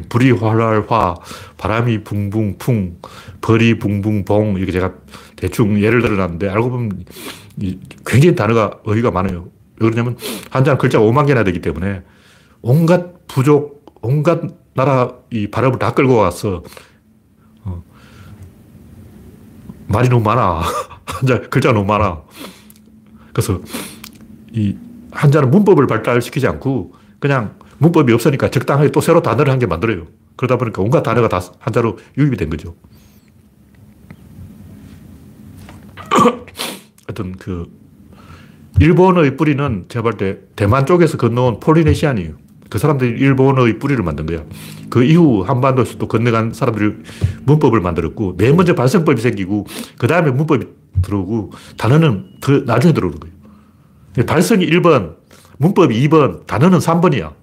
[0.09, 1.15] 불이 활활화,
[1.57, 2.97] 바람이 붕붕 풍,
[3.41, 4.93] 벌이 붕붕 봉, 이렇게 제가
[5.35, 7.05] 대충 예를 들어놨는데 알고 보면
[8.05, 9.49] 굉장히 단어가, 어휘가 많아요.
[9.79, 10.17] 왜 그러냐면
[10.49, 12.03] 한자는 글자가 5만 개나 되기 때문에
[12.61, 14.41] 온갖 부족, 온갖
[14.73, 16.63] 나라 이 발음을 다 끌고 와서
[17.63, 17.83] 어,
[19.87, 20.61] 말이 너무 많아.
[21.05, 22.21] 한자 글자가 너무 많아.
[23.33, 23.59] 그래서
[24.51, 24.75] 이
[25.11, 30.05] 한자는 문법을 발달시키지 않고 그냥 문법이 없으니까 적당하게 또 새로 단어를 한 개 만들어요.
[30.35, 32.75] 그러다 보니까 온갖 단어가 다 한자로 유입이 된 거죠.
[37.07, 37.65] 하여튼 그
[38.79, 42.33] 일본어의 뿌리는 제가 볼 때 대만 쪽에서 건너온 폴리네시안이에요.
[42.69, 44.43] 그 사람들이 일본어의 뿌리를 만든 거야.
[44.89, 46.93] 그 이후 한반도에서 또 건너간 사람들이
[47.43, 49.65] 문법을 만들었고, 맨 먼저 발성법이 생기고,
[49.97, 50.65] 그 다음에 문법이
[51.01, 54.25] 들어오고, 단어는 그 나중에 들어오는 거예요.
[54.25, 55.15] 발성이 1번,
[55.57, 57.33] 문법이 2번, 단어는 3번이야.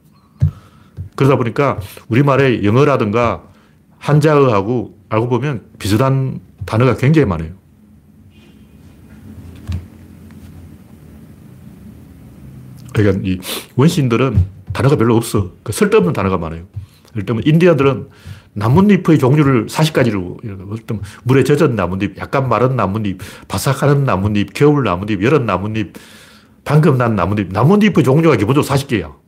[1.18, 3.42] 그러다 보니까 우리말에 영어라든가
[3.98, 7.50] 한자어하고 알고 보면 비슷한 단어가 굉장히 많아요.
[12.92, 13.40] 그러니까 이
[13.74, 15.50] 원시인들은 단어가 별로 없어.
[15.64, 16.66] 그 쓸데없는 단어가 많아요.
[17.16, 18.08] 예를 들면 인디아들은
[18.52, 20.38] 나뭇잎의 종류를 40가지로,
[21.24, 25.94] 물에 젖은 나뭇잎, 약간 마른 나뭇잎, 바삭한 나뭇잎, 겨울 나뭇잎, 여름 나뭇잎,
[26.64, 27.48] 방금 난 나뭇잎.
[27.52, 29.27] 나뭇잎의 종류가 기본적으로 40개야.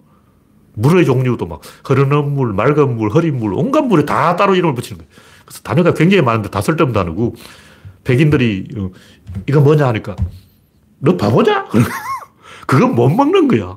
[0.75, 4.99] 물의 종류도 막 흐르는 물, 맑은 물, 흐린 물, 온갖 물에 다 따로 이름을 붙이는
[4.99, 5.11] 거예요.
[5.45, 7.35] 그래서 단어가 굉장히 많은데 다 쓸데없는 단어고
[8.05, 8.91] 백인들이 어,
[9.47, 10.17] 이거 뭐냐 하니까
[10.99, 11.67] 너 바보냐?
[12.67, 13.77] 그건 못 먹는 거야.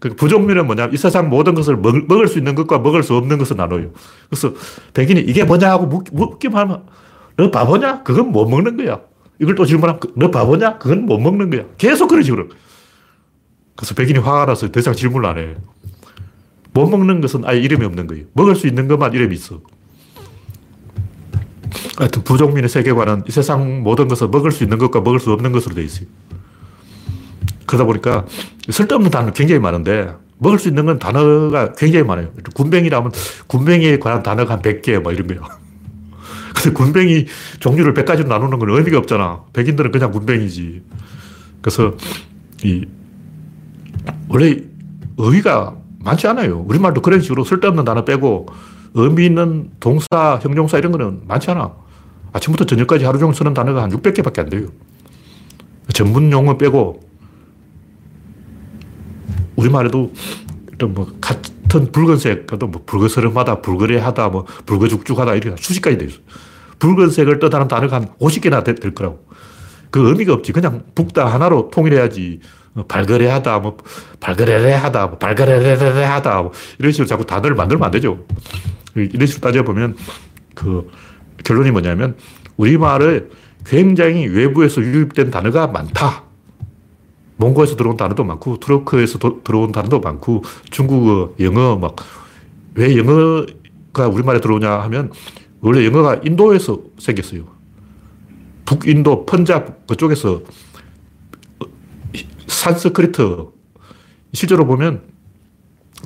[0.00, 0.90] 그 부정민은 뭐냐?
[0.92, 3.90] 이 세상 모든 것을 먹, 먹을 수 있는 것과 먹을 수 없는 것을 나눠요.
[4.28, 4.52] 그래서
[4.94, 6.86] 백인이 이게 뭐냐 하고 묻, 묻기만 하면
[7.36, 8.02] 너 바보냐?
[8.02, 9.00] 그건 못 먹는 거야.
[9.40, 10.78] 이걸 또 질문하면 너 바보냐?
[10.78, 11.64] 그건 못 먹는 거야.
[11.78, 12.48] 계속 그런 식으로.
[13.76, 15.54] 그래서 백인이 화가 나서 더 이상 질문을 안 해.
[16.78, 18.24] 못 먹는 것은 아예 이름이 없는 거예요.
[18.34, 19.60] 먹을 수 있는 것만 이름이 있어.
[21.96, 25.74] 하여튼 부족민의 세계관은 이 세상 모든 것을 먹을 수 있는 것과 먹을 수 없는 것으로
[25.74, 26.06] 되어 있어요.
[27.66, 28.26] 그러다 보니까
[28.70, 32.30] 쓸데없는 단어 굉장히 많은데 먹을 수 있는 건 단어가 굉장히 많아요.
[32.54, 33.10] 군뱅이라면
[33.48, 35.42] 군뱅이에 관한 단어가 한 100개 뭐 이런 거예요.
[36.54, 37.26] 근데 군뱅이
[37.58, 39.42] 종류를 100가지로 나누는 건 의미가 없잖아.
[39.52, 40.82] 백인들은 그냥 군뱅이지.
[41.60, 41.96] 그래서
[42.62, 42.86] 이
[44.28, 44.56] 원래
[45.16, 46.64] 어휘가 많지 않아요.
[46.68, 48.46] 우리말도 그런 식으로 쓸데없는 단어 빼고
[48.94, 51.74] 의미 있는 동사, 형용사 이런 거는 많지 않아.
[52.32, 54.68] 아침부터 저녁까지 하루 종일 쓰는 단어가 한 600개밖에 안 돼요.
[55.92, 57.00] 전문 용어 빼고
[59.56, 60.12] 우리말에도
[60.88, 66.18] 뭐 같은 붉은색, 뭐 붉어스름하다, 붉으레하다, 뭐 붉어죽죽하다 이렇게 수십 가지 돼 있어.
[66.78, 69.26] 붉은색을 뜻하는 단어가 한 50개나 될, 될 거라고.
[69.90, 70.52] 그 의미가 없지.
[70.52, 72.40] 그냥 북다 하나로 통일해야지.
[72.78, 73.76] 뭐 발그레하다, 뭐
[74.20, 78.24] 발그레레하다, 뭐 발그레레레하다, 뭐 이런 식으로 자꾸 단어를 만들면 안 되죠.
[78.94, 79.96] 이런 식으로 따져보면
[80.54, 80.88] 그
[81.42, 82.16] 결론이 뭐냐면
[82.56, 83.24] 우리말에
[83.66, 86.22] 굉장히 외부에서 유입된 단어가 많다.
[87.38, 91.94] 몽고에서 들어온 단어도 많고, 트로크에서 도, 들어온 단어도 많고, 중국어, 영어, 막,
[92.74, 95.12] 왜 영어가 우리말에 들어오냐 하면,
[95.60, 97.44] 원래 영어가 인도에서 생겼어요.
[98.64, 100.42] 북인도, 펀잡, 그쪽에서
[102.68, 103.46] 산스크리트.
[104.32, 105.02] 실제로 보면,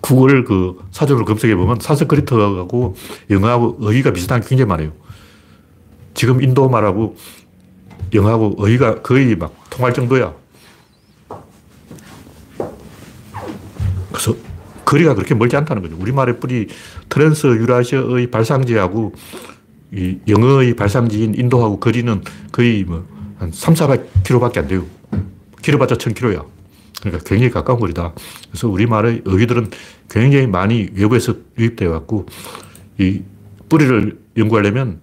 [0.01, 2.97] 구글 그 사전을 검색해 보면 산스크리트하고
[3.31, 4.93] 영어하고 어휘가 비슷한 게 굉장히 많아요.
[6.15, 7.17] 지금 인도 말하고
[8.13, 10.35] 영어하고 어휘가 거의 막 통할 정도야.
[14.11, 14.35] 그래서
[14.85, 15.97] 거리가 그렇게 멀지 않다는 거죠.
[15.99, 16.69] 우리말의 뿌리
[17.09, 19.13] 트랜스 유라시아의 발상지하고
[19.93, 24.87] 이 영어의 발상지인 인도하고 거리는 거의 뭐 한 3, 400km밖에 안 돼요.
[25.63, 26.45] 길어봤자 1000km야.
[27.01, 28.13] 그러니까 굉장히 가까운 거리다.
[28.51, 29.71] 그래서 우리말의 어휘들은
[30.11, 32.27] 굉장히 많이 외부에서 유입되어 왔고
[32.99, 33.23] 이
[33.69, 35.01] 뿌리를 연구하려면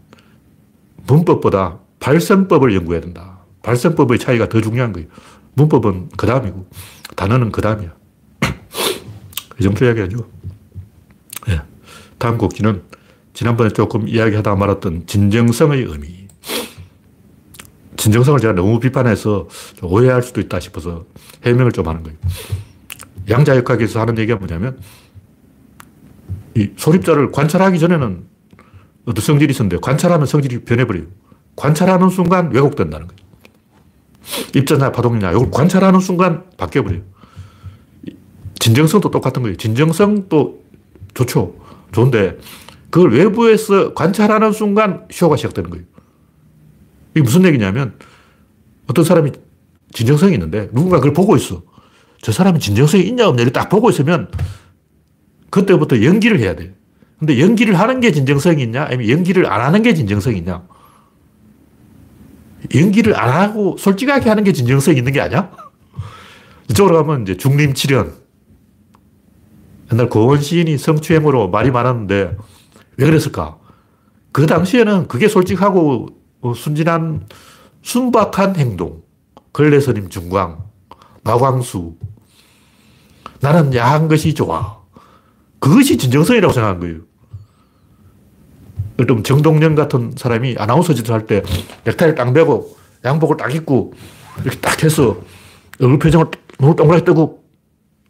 [1.08, 3.40] 문법보다 발성법을 연구해야 된다.
[3.64, 5.08] 발성법의 차이가 더 중요한 거예요.
[5.56, 6.68] 문법은 그 다음이고
[7.16, 7.94] 단어는 그 다음이야.
[9.60, 10.30] 이 정도 이야기하죠.
[11.48, 11.62] 네.
[12.18, 12.84] 다음 곡지는
[13.34, 16.19] 지난번에 조금 이야기하다 말았던 진정성의 의미.
[18.00, 19.48] 진정성을 제가 너무 비판해서
[19.84, 21.06] 오해할 수도 있다 싶어서
[21.46, 22.18] 해명을 좀 하는 거예요.
[23.30, 24.80] 양자역학에서 하는 얘기가 뭐냐면
[26.56, 28.24] 이 소립자를 관찰하기 전에는
[29.06, 31.08] 어떤 성질이 있었는데 관찰하면 성질이 변해버려요.
[31.58, 33.20] 관찰하는 순간 왜곡된다는 거예요.
[34.56, 37.02] 입자냐 파동이냐 이걸 관찰하는 순간 바뀌어버려요.
[38.60, 39.58] 진정성도 똑같은 거예요.
[39.58, 40.64] 진정성도
[41.14, 41.54] 좋죠.
[41.92, 42.38] 좋은데
[42.90, 45.86] 그걸 외부에서 관찰하는 순간 쇼가 시작되는 거예요.
[47.16, 47.96] 이게 무슨 얘기냐면
[48.88, 49.32] 어떤 사람이
[49.94, 51.64] 진정성이 있는데 누군가 그걸 보고 있어.
[52.22, 54.30] 저 사람이 진정성이 있냐 없냐 이렇게 딱 보고 있으면
[55.50, 56.76] 그때부터 연기를 해야 돼.
[57.18, 60.64] 근데 연기를 하는 게 진정성이 있냐 아니면 연기를 안 하는 게 진정성이 있냐
[62.74, 65.52] 연기를 안 하고 솔직하게 하는 게 진정성이 있는 게 아니야?
[66.70, 68.14] 이쪽으로 가면 이제 중림칠연
[69.92, 72.38] 옛날 고원 시인이 성추행으로 말이 많았는데
[72.98, 73.58] 왜 그랬을까?
[74.32, 76.06] 그 당시에는 그게 솔직하고 어,
[76.56, 77.28] 순진한
[77.82, 79.04] 순박한 행동.
[79.54, 80.64] 걸레스님 중광,
[81.24, 81.96] 마광수.
[83.42, 84.80] 나는 야한 것이 좋아.
[85.60, 87.00] 그것이 진정성이라고 생각한 거예요.
[89.08, 91.42] 좀 정동영 같은 사람이 아나운서 짓을 할 때
[91.86, 92.76] 넥타이를 딱 매고
[93.06, 93.94] 양복을 딱 입고
[94.42, 95.18] 이렇게 딱 해서
[95.80, 96.26] 얼굴 표정을
[96.60, 97.44] 눈을 동그랗게 뜨고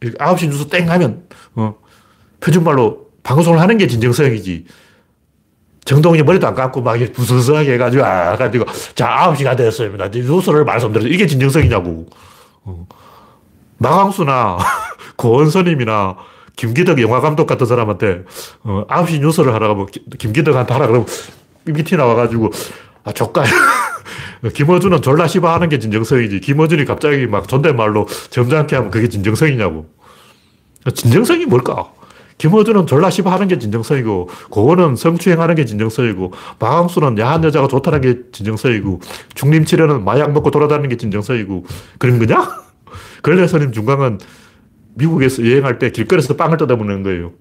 [0.02, 1.76] 9시 뉴스 땡 하면 어,
[2.40, 4.66] 표준말로 방송을 하는 게 진정성이지.
[5.86, 8.66] 정동이 머리도 안 감고 막 부스스하게 해가지고, 아, 가지고,
[8.96, 10.08] 자, 9시가 됐습니다.
[10.08, 12.08] 뉴스를 말씀드려서 이게 진정성이냐고.
[12.64, 12.88] 어.
[13.80, 14.58] 마광수나
[15.16, 16.18] 고원선님이나
[16.56, 18.24] 김기덕 영화감독 같은 사람한테
[18.64, 19.88] 어, 9시 뉴스를 하라고 하면
[20.18, 21.08] 김기덕한테 하라 그러면
[21.66, 22.52] 삐삐티 나와가지고
[23.06, 23.44] 아 조카
[24.54, 29.88] 김어준은 졸라 씨바 하는 게 진정성이지 김어준이 갑자기 막 존댓말로 점잖게 하면 그게 진정성이냐고
[30.94, 31.92] 진정성이 뭘까?
[32.40, 38.22] 김어준은 졸라 씨바 하는 게 진정성이고 고거는 성추행하는 게 진정성이고 마광수는 야한 여자가 좋다는 게
[38.32, 39.02] 진정성이고
[39.36, 41.66] 중림치료는 마약 먹고 돌아다니는 게 진정성이고
[42.00, 42.50] 그런 거냐?
[43.22, 44.20] 근래선임 중강은
[44.96, 47.34] 미국에서 여행할 때 길거리에서 빵을 뜯어먹는 거예요.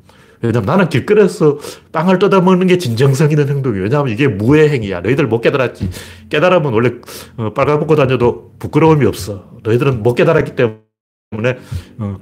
[0.43, 1.59] 왜냐면 나는 길거리에서
[1.93, 3.85] 빵을 뜯어먹는 게 진정성 있는 행동이에요.
[3.85, 5.01] 왜냐하면 이게 무해 행위야.
[5.01, 5.91] 너희들 못 깨달았지.
[6.29, 6.91] 깨달으면 원래
[7.37, 9.51] 어, 빨간 먹고 다녀도 부끄러움이 없어.
[9.63, 11.59] 너희들은 못 깨달았기 때문에
[11.99, 12.17] 어,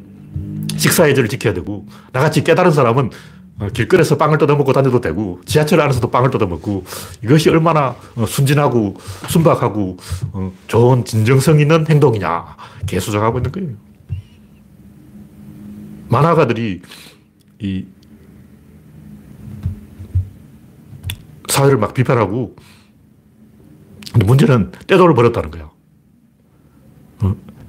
[0.76, 3.10] 식사 예절을 지켜야 되고 나같이 깨달은 사람은
[3.58, 6.84] 어, 길거리에서 빵을 뜯어먹고 다녀도 되고 지하철 안에서도 빵을 뜯어먹고
[7.24, 7.96] 이것이 얼마나
[8.26, 8.96] 순진하고
[9.28, 9.96] 순박하고
[10.66, 13.70] 좋은 진정성 있는 행동이냐 개수정하고 있는 거예요.
[16.08, 16.82] 만화가들이
[17.60, 17.84] 이
[21.48, 22.56] 사회를 막 비판하고
[24.12, 25.70] 근데 문제는 떼돌을 버렸다는 거야.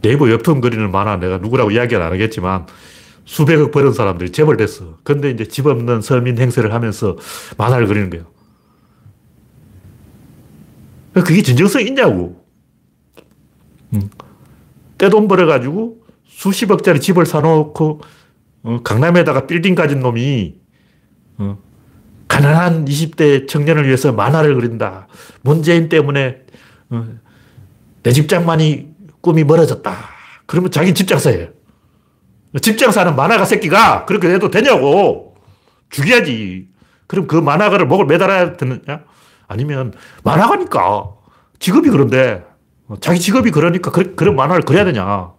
[0.07, 0.09] 어?
[0.09, 2.65] 네이버 웹툰 그리는 만화 내가 누구라고 이야기는 안 하겠지만
[3.25, 4.97] 수백억 버는 사람들이 재벌 됐어.
[5.03, 7.17] 근데 이제 집 없는 서민 행세를 하면서
[7.57, 8.23] 만화를 그리는 거야.
[11.13, 12.45] 그게 진정성 있냐고.
[14.97, 18.01] 떼돈 벌어가지고 수십억짜리 집을 사놓고
[18.63, 20.55] 어, 강남에다가 빌딩 가진 놈이
[21.37, 21.57] 어,
[22.27, 25.07] 가난한 20대 청년을 위해서 만화를 그린다.
[25.41, 26.41] 문재인 때문에
[26.89, 27.05] 어,
[28.03, 28.96] 내 집장만이
[29.27, 29.93] 꿈이 멀어졌다.
[30.45, 31.49] 그러면 자기 집장 사예요.
[32.61, 35.35] 집장 사는 만화가 새끼가 그렇게 해도 되냐고.
[35.89, 36.69] 죽여야지.
[37.07, 39.03] 그럼 그 만화가를 목을 매달아야 되느냐?
[39.49, 41.09] 아니면 만화가니까
[41.59, 42.45] 직업이 그런데
[43.01, 45.33] 자기 직업이 그러니까 그, 그런 만화를 그려야 되냐?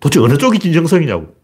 [0.00, 1.36] 도대체 어느 쪽이 진정성이냐고.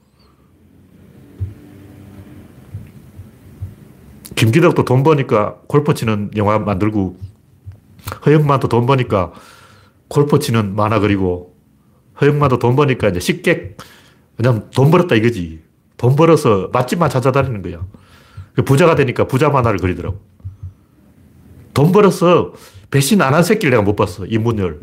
[4.35, 7.21] 김기덕도 돈 버니까 골프 치는 영화 만들고
[8.27, 9.33] 허영만도 돈 버니까
[10.09, 11.52] 골프 치는 만화 그리고
[12.23, 13.77] 허영만도 돈 버니까 이제 식객
[14.39, 15.61] 왜냐면 돈 벌었다 이거지.
[15.97, 17.85] 돈 벌어서 맛집만 찾아다니는 거야.
[18.55, 20.21] 그 부자가 되니까 부자 만화를 그리더라고.
[21.75, 22.53] 돈 벌어서
[22.91, 24.27] 배신 안 한 새끼를 내가 못 봤어.
[24.27, 24.81] 이문열.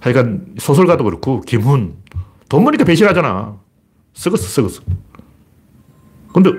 [0.00, 1.96] 하여간 소설가도 그렇고 김훈.
[2.48, 3.58] 돈 버니까 배신하잖아.
[4.14, 4.82] 썩었어, 썩었어.
[6.32, 6.50] 근데,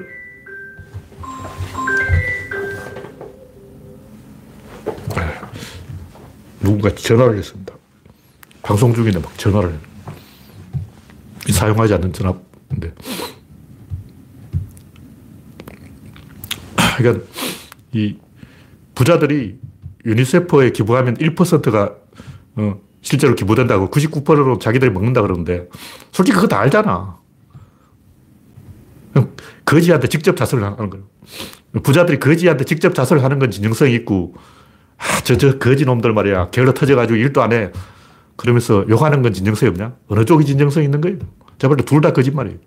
[6.67, 7.73] 누군가 전화를 했습니다.
[8.61, 9.77] 방송 중인데 막 전화를 해.
[11.53, 12.93] 사용하지 않는 전화인데.
[16.97, 17.25] 그러니까
[17.93, 18.17] 이
[18.95, 19.59] 부자들이
[20.05, 21.95] 유니세프에 기부하면 1%가
[22.57, 25.69] 어, 실제로 기부된다고 99%로 자기들이 먹는다 그러는데
[26.11, 27.15] 솔직히 그거 다 알잖아.
[29.63, 31.05] 거지한테 직접 자살을 하는 거예요.
[31.81, 34.35] 부자들이 거지한테 직접 자살을 하는 건 진정성이 있고,
[34.97, 36.49] 아, 저, 저 거지 놈들 말이야.
[36.49, 37.71] 게을러 터져가지고 일도 안 해.
[38.35, 39.95] 그러면서 욕하는 건 진정성이 없냐?
[40.07, 41.17] 어느 쪽이 진정성이 있는 거예요?
[41.57, 42.57] 제가 볼때 둘다 거짓말이에요.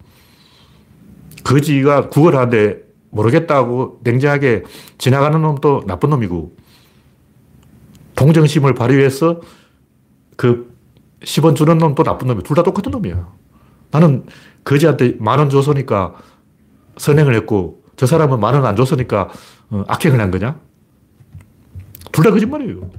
[1.45, 4.65] 거지가 구걸하는데 모르겠다고 냉정하게
[4.99, 6.57] 지나가는 놈도 나쁜 놈이고,
[8.17, 9.41] 동정심을 발휘해서
[10.37, 10.75] 그
[11.23, 12.43] 10원 주는 놈도 나쁜 놈이야.
[12.43, 13.29] 둘 다 똑같은 놈이야.
[13.91, 14.25] 나는
[14.65, 16.15] 거지한테 만 원 줬으니까
[16.97, 19.29] 선행을 했고 저 사람은 만 원 안 줬으니까
[19.71, 20.59] 어, 악행을 한 거냐?
[22.13, 22.91] 둘 다 거짓말이에요.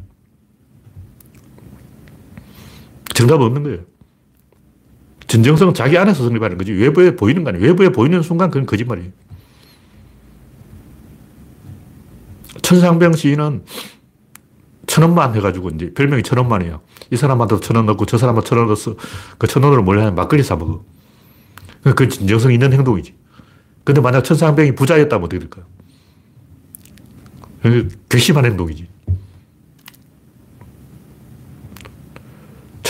[3.14, 3.80] 정답은 없는 거예요.
[5.28, 7.66] 진정성은 자기 안에서 성립하는 거지 외부에 보이는 거 아니에요.
[7.66, 9.12] 외부에 보이는 순간 그건 거짓말이에요.
[12.62, 13.64] 천상병 시인은
[14.88, 16.82] 천 원만 해가지고 이제 별명이 천 원만이에요.
[17.12, 18.95] 이 사람한테 천원 넣고 저 사람한테 천원 넣어서
[19.38, 20.84] 그 천 원으로 뭘 하냐 막걸리 사 먹어.
[21.95, 23.16] 그 진정성 있는 행동이지.
[23.84, 25.66] 근데 만약 천상병이 부자였다면 어떻게 될까요?
[28.09, 28.88] 괘씸한 행동이지.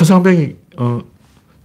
[0.01, 0.99] 천상병이 어,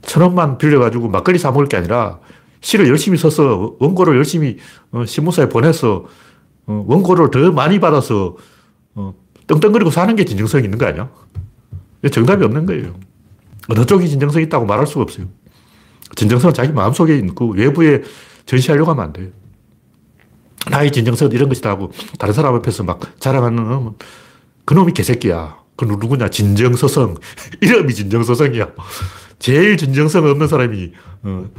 [0.03, 2.21] 천 원만 빌려가지고 막걸리 사 먹을 게 아니라
[2.61, 4.59] 시를 열심히 써서 원고를 열심히
[4.93, 6.05] 어, 신문사에 보내서
[6.67, 8.37] 어, 원고를 더 많이 받아서
[8.95, 9.15] 어,
[9.47, 11.09] 떵떵거리고 사는 게 진정성이 있는 거 아니야?
[12.11, 12.95] 정답이 없는 거예요.
[13.69, 15.27] 어느 쪽이 진정성이 있다고 말할 수가 없어요.
[16.15, 18.03] 진정성은 자기 마음속에 있고 외부에
[18.45, 19.29] 전시하려고 하면 안 돼요.
[20.71, 23.95] 나의 진정성은 이런 것이다 하고 다른 사람 앞에서 막 자랑하는
[24.67, 25.66] 그놈이 개새끼야.
[25.77, 26.29] 그 누구냐?
[26.31, 27.17] 진정서성.
[27.61, 28.69] 이름이 진정서성이야.
[29.39, 31.51] 제일 진정성 없는 사람이 어,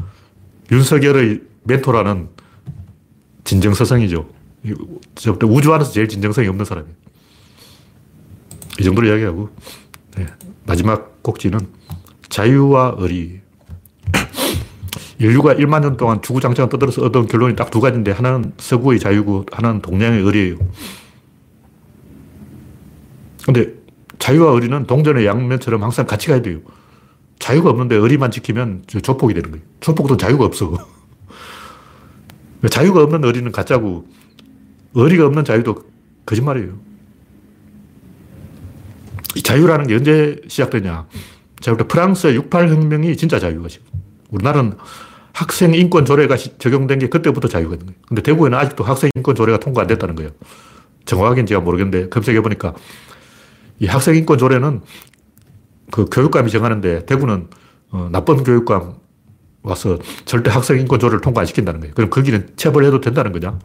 [0.72, 2.30] 윤석열의 멘토라는
[3.44, 4.28] 진정서성이죠.
[5.44, 6.96] 우주 안에서 제일 진정성이 없는 사람이에요.
[8.80, 9.50] 이 정도로 이야기하고
[10.18, 10.26] 네.
[10.66, 11.60] 마지막 곡지는
[12.30, 13.40] 자유와 의리.
[15.20, 19.82] 인류가 1만 년 동안 주구장창 떠들어서 얻은 결론이 딱 두 가지인데 하나는 서구의 자유고 하나는
[19.82, 20.58] 동양의 의리예요.
[23.46, 23.77] 근데
[24.20, 26.60] 자유와 의리는 동전의 양면처럼 항상 같이 가야 돼요.
[27.40, 29.66] 자유가 없는데 의리만 지키면 조폭이 되는 거예요.
[29.80, 30.74] 조폭도 자유가 없어.
[32.70, 34.08] 자유가 없는 의리는 가짜고
[34.96, 35.76] 의리가 없는 자유도
[36.26, 36.74] 거짓말이에요.
[39.36, 41.08] 이 자유라는 게 언제 시작되냐.
[41.60, 43.86] 자, 프랑스의 68혁명이 진짜 자유가 지금.
[44.30, 44.74] 우리나라는
[45.34, 48.00] 학생 인권 조례가 적용된 게 그때부터 자유가 있는 거예요.
[48.08, 50.32] 근데 대구에는 아직도 학생 인권 조례가 통과 안 됐다는 거예요.
[51.06, 52.74] 정확하게는 제가 모르겠는데 검색해 보니까
[53.80, 54.82] 이 학생 인권 조례는
[55.92, 57.48] 그 교육감이 정하는데 대구는
[57.92, 58.96] 어, 나쁜 교육감
[59.64, 61.94] 와서 절대 학생 인권 조례를 통과 안 시킨다는 거예요.
[61.94, 63.60] 그럼 거기는 체벌해도 된다는 거냐?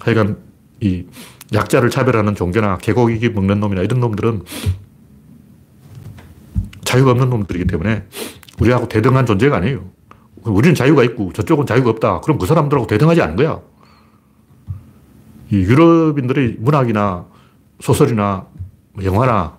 [0.00, 0.38] 하여간
[0.80, 1.06] 이
[1.52, 4.42] 약자를 차별하는 종교나 개고기 먹는 놈이나 이런 놈들은
[6.84, 8.04] 자유가 없는 놈들이기 때문에
[8.60, 9.84] 우리하고 대등한 존재가 아니에요.
[10.42, 12.20] 우리는 자유가 있고 저쪽은 자유가 없다.
[12.20, 13.60] 그럼 그 사람들하고 대등하지 않은 거야.
[15.50, 17.26] 이 유럽인들의 문학이나
[17.80, 18.46] 소설이나
[19.02, 19.58] 영화나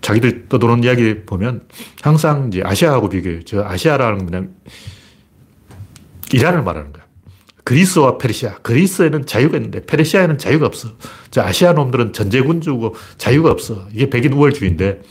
[0.00, 1.66] 자기들 떠도는 이야기 보면
[2.00, 3.42] 항상 이제 아시아하고 비교해요.
[3.44, 4.54] 저 아시아라는 건 뭐냐면
[6.32, 7.02] 이란을 말하는 거야.
[7.64, 8.56] 그리스와 페르시아.
[8.62, 10.88] 그리스에는 자유가 있는데 페르시아에는 자유가 없어.
[11.30, 13.86] 저 아시아 놈들은 전제군주고 자유가 없어.
[13.92, 15.02] 이게 백인 우월주의인데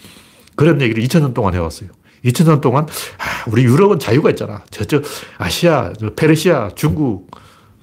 [0.55, 1.89] 그런 얘기를 2000년 동안 해왔어요.
[2.25, 4.63] 2000년 동안 아, 우리 유럽은 자유가 있잖아.
[4.69, 5.03] 저쪽
[5.37, 7.31] 아시아, 페르시아, 중국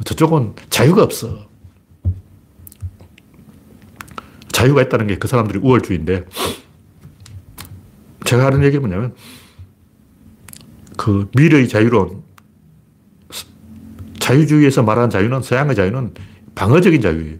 [0.04, 1.47] 저쪽은 자유가 없어.
[4.58, 6.24] 자유가 있다는 게 그 사람들이 우월주의인데
[8.24, 9.14] 제가 하는 얘기는 뭐냐면
[10.96, 12.22] 그 미래의 자유론
[14.18, 16.14] 자유주의에서 말하는 자유는 서양의 자유는
[16.54, 17.38] 방어적인 자유예요.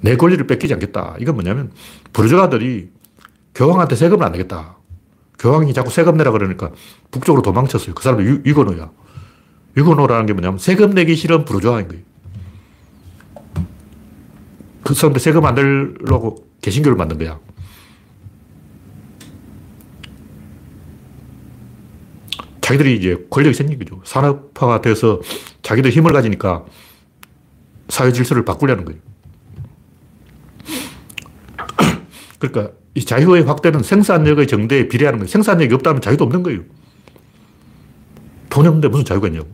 [0.00, 1.16] 내 권리를 뺏기지 않겠다.
[1.18, 1.72] 이건 뭐냐면
[2.12, 2.90] 부르주아들이
[3.54, 4.78] 교황한테 세금을 안 내겠다.
[5.38, 6.70] 교황이 자꾸 세금 내라 그러니까
[7.10, 7.94] 북쪽으로 도망쳤어요.
[7.94, 8.90] 그 사람도 유, 고노야
[9.76, 12.13] 유고노라는 게 뭐냐면 세금 내기 싫은 부르주아인 거예요.
[14.84, 17.40] 그 사람들 세금 안 내려고 개신교를 만든 거야.
[22.60, 24.00] 자기들이 이제 권력이 생긴 거죠.
[24.04, 25.20] 산업화가 돼서
[25.62, 26.64] 자기들 힘을 가지니까
[27.88, 29.00] 사회 질서를 바꾸려는 거예요.
[32.38, 35.28] 그러니까 이 자유의 확대는 생산력의 정대에 비례하는 거예요.
[35.28, 36.60] 생산력이 없다면 자유도 없는 거예요.
[38.50, 39.48] 돈이 없는데 무슨 자유가 있냐고.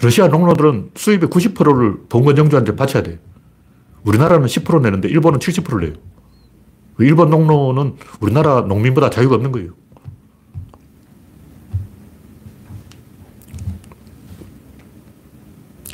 [0.00, 3.18] 러시아 농노들은 수입의 90%를 봉건 정주한테 바쳐야 돼.
[4.04, 5.98] 우리나라는 10% 내는데 일본은 70%를 내요.
[6.96, 9.72] 그 일본 농노는 우리나라 농민보다 자유가 없는 거예요.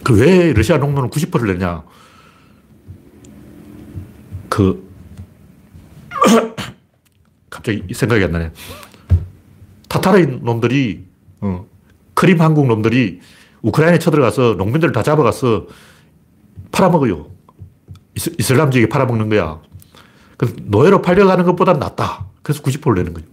[0.04, 1.82] 그 왜 러시아 농노는 90%를 내냐?
[4.50, 4.86] 그,
[7.48, 8.52] 갑자기 생각이 안 나네.
[9.88, 11.04] 타타르인 놈들이,
[11.40, 11.66] 어,
[12.12, 13.20] 크림 한국 놈들이
[13.64, 15.66] 우크라이나에 쳐들어가서 농민들 다 잡아가서
[16.70, 17.26] 팔아먹어요.
[18.38, 19.60] 이슬람 지역에 팔아먹는 거야.
[20.36, 22.26] 그 노예로 팔려가는 것보다 낫다.
[22.42, 23.28] 그래서 90%를 내는 거예요.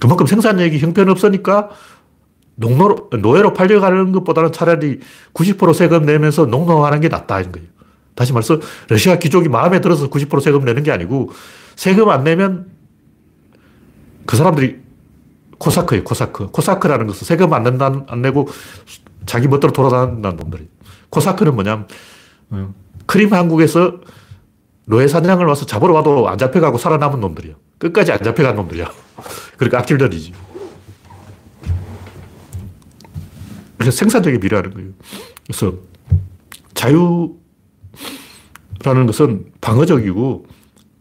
[0.00, 1.70] 그만큼 생산력이 형편없으니까
[2.54, 5.00] 농노로, 노예로 팔려가는 것보다는 차라리
[5.34, 7.42] 90% 세금 내면서 농노하는 게 낫다.
[7.42, 7.66] 는 거예요.
[8.14, 11.30] 다시 말해서 러시아 귀족이 마음에 들어서 90% 세금 내는 게 아니고
[11.76, 12.66] 세금 안 내면
[14.26, 14.87] 그 사람들이
[15.58, 16.48] 코사크예요, 코사크.
[16.50, 18.48] 코사크라는 것은 세금 안 낸다, 안 내고
[19.26, 20.68] 자기 멋대로 돌아다닌다는 놈들이.
[21.10, 21.86] 코사크는 뭐냐면,
[22.50, 22.72] 어,
[23.06, 24.00] 크림 한국에서
[24.84, 27.54] 노예 사냥을 와서 잡으러 와도 안 잡혀가고 살아남은 놈들이야.
[27.78, 28.90] 끝까지 안 잡혀간 놈들이야.
[29.58, 30.32] 그러니까 악질들이지.
[33.76, 34.90] 그래서 생산적인 미래하는 거예요.
[35.46, 35.74] 그래서
[36.74, 37.36] 자유
[38.84, 40.46] 라는 것은 방어적이고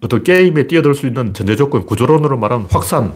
[0.01, 3.13] 어떤 게임에 뛰어들 수 있는 전제 조건, 구조론으로 말하면 확산,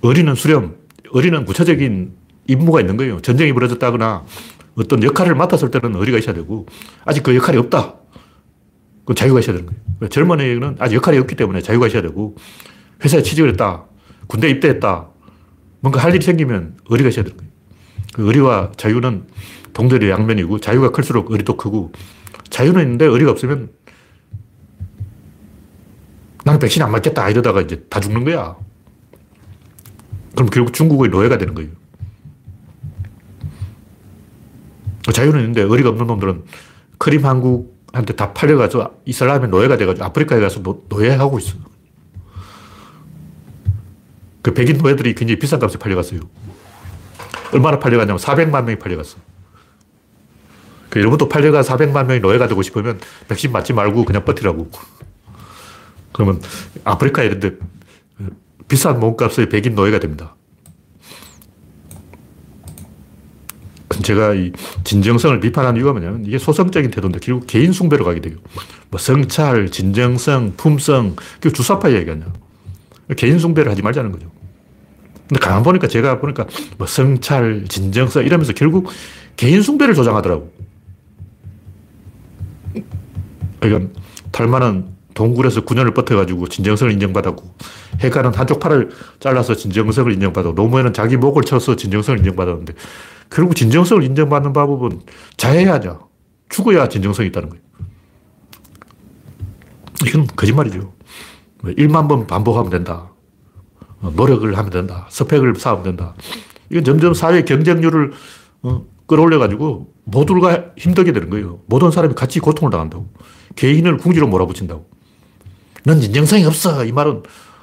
[0.00, 0.76] 어리는 수렴,
[1.12, 2.12] 어리는 구체적인
[2.46, 3.20] 임무가 있는 거예요.
[3.20, 4.24] 전쟁이 벌어졌다거나
[4.76, 6.66] 어떤 역할을 맡았을 때는 어리가 있어야 되고
[7.04, 7.94] 아직 그 역할이 없다.
[9.04, 10.08] 그 자유가 있어야 되는 거예요.
[10.08, 12.36] 젊은 애는 아직 역할이 없기 때문에 자유가 있어야 되고
[13.04, 13.84] 회사에 취직을 했다.
[14.26, 15.08] 군대에 입대했다.
[15.80, 17.52] 뭔가 할 일이 생기면 어리가 있어야 되는 거예요.
[18.14, 19.24] 그 의리와 자유는
[19.72, 21.92] 동들의 양면이고 자유가 클수록 의리도 크고
[22.50, 23.70] 자유는 있는데 의리가 없으면
[26.44, 28.56] 나는 백신 안 맞겠다 이러다가 이제 다 죽는 거야.
[30.38, 31.68] 그럼 결국 중국의 노예가 되는 거예요.
[35.12, 36.44] 자유는 있는데 의리가 없는 놈들은
[36.96, 41.56] 크림 한국한테 다 팔려가지고 이슬람의 노예가 돼가지고 아프리카에 가서 노, 노예하고 있어.
[44.40, 46.20] 그 백인 노예들이 굉장히 비싼 값에 팔려갔어요.
[47.52, 49.16] 얼마나 팔려갔냐면 400만 명이 팔려갔어.
[50.88, 54.70] 그 여러분도 팔려가 400만 명이 노예가 되고 싶으면 백신 맞지 말고 그냥 버티라고.
[56.12, 56.40] 그러면
[56.84, 57.58] 아프리카 이런 데
[58.68, 60.36] 비싼 몸값의 백인 노예가 됩니다.
[64.02, 64.52] 제가 이
[64.84, 68.36] 진정성을 비판하는 이유가 뭐냐면 이게 소성적인 태도인데 결국 개인 숭배로 가게 돼요.
[68.90, 72.26] 뭐 성찰, 진정성, 품성, 그 주사파 얘기하냐.
[73.16, 74.30] 개인 숭배를 하지 말자는 거죠.
[75.28, 76.46] 근데 가만 보니까 제가 보니까
[76.78, 78.88] 뭐 성찰, 진정성 이러면서 결국
[79.36, 80.52] 개인 숭배를 조장하더라고.
[83.60, 84.00] 그러니까
[84.30, 87.42] 탈마는 동굴에서 9년을 버텨가지고 진정성을 인정받았고
[88.00, 92.74] 해가는 한쪽 팔을 잘라서 진정성을 인정받았고 노무현은 자기 목을 쳐서 진정성을 인정받았는데
[93.28, 95.00] 결국 진정성을 인정받는 방법은
[95.36, 96.08] 자해야죠.
[96.48, 97.62] 죽어야 진정성이 있다는 거예요.
[100.06, 100.92] 이건 거짓말이죠.
[101.64, 103.10] 1만 뭐번 반복하면 된다.
[104.00, 105.08] 어, 노력을 하면 된다.
[105.10, 106.14] 스펙을 쌓으면 된다.
[106.70, 108.12] 이건 점점 사회 경쟁률을
[108.62, 111.58] 어, 끌어올려가지고 모두가 힘들게 되는 거예요.
[111.66, 113.08] 모든 사람이 같이 고통을 당한다고.
[113.56, 114.97] 개인을 궁지로 몰아붙인다고.
[115.88, 116.84] 넌 진정성이 없어.
[116.84, 117.22] 이 말은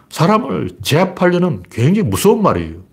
[0.09, 2.83] 사람을 제압하려는 굉장히 무서운 말이에요.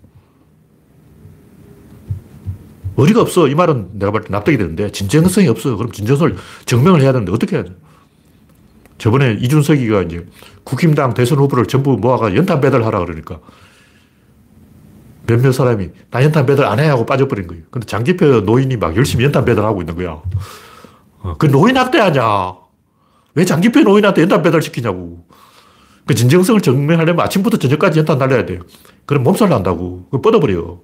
[2.95, 3.47] 어리가 없어.
[3.47, 5.75] 이 말은 내가 볼 때 납득이 되는데, 진정성이 없어.
[5.75, 7.71] 그럼 진정성을 증명을 해야 되는데, 어떻게 해야 돼?
[8.99, 10.27] 저번에 이준석이가 이제
[10.63, 13.39] 국힘당 대선 후보를 전부 모아가 연탄 배달하라 그러니까
[15.25, 17.63] 몇몇 사람이 나 연탄 배달 안 해 하고 빠져버린 거예요.
[17.71, 20.21] 근데 장기표 노인이 막 열심히 연탄 배달하고 있는 거야.
[21.21, 22.21] 어, 그 노인 학대하냐?
[23.35, 25.25] 왜 장기표 노인한테 연탄 배달 시키냐고.
[26.05, 28.61] 그 진정성을 증명하려면 아침부터 저녁까지 연탄 날려야 돼요.
[29.05, 30.07] 그럼 몸살 난다고.
[30.11, 30.79] 그 뻗어버려.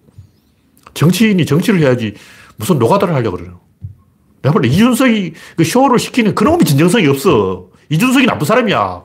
[0.94, 2.16] 정치인이 정치를 해야지
[2.56, 3.60] 무슨 노가다를 하려고 그래요.
[4.42, 7.70] 내가 볼 때 이준석이 그 쇼를 시키는 그놈이 진정성이 없어.
[7.90, 9.04] 이준석이 나쁜 사람이야.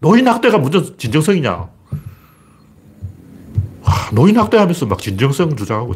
[0.00, 1.50] 노인 학대가 무슨 진정성이냐.
[3.82, 5.94] 와, 노인 학대하면서 막 진정성 주장하고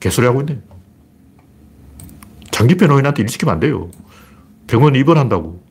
[0.00, 0.60] 개소리하고 있네.
[2.50, 3.90] 장기표 노인한테 일 시키면 안 돼요.
[4.66, 5.63] 병원 입원한다고.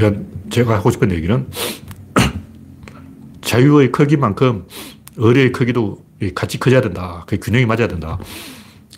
[0.00, 1.46] 그러니까 제가 하고 싶은 얘기는
[3.42, 4.66] 자유의 크기만큼
[5.16, 6.02] 의뢰의 크기도
[6.34, 7.24] 같이 커져야 된다.
[7.26, 8.18] 그 균형이 맞아야 된다.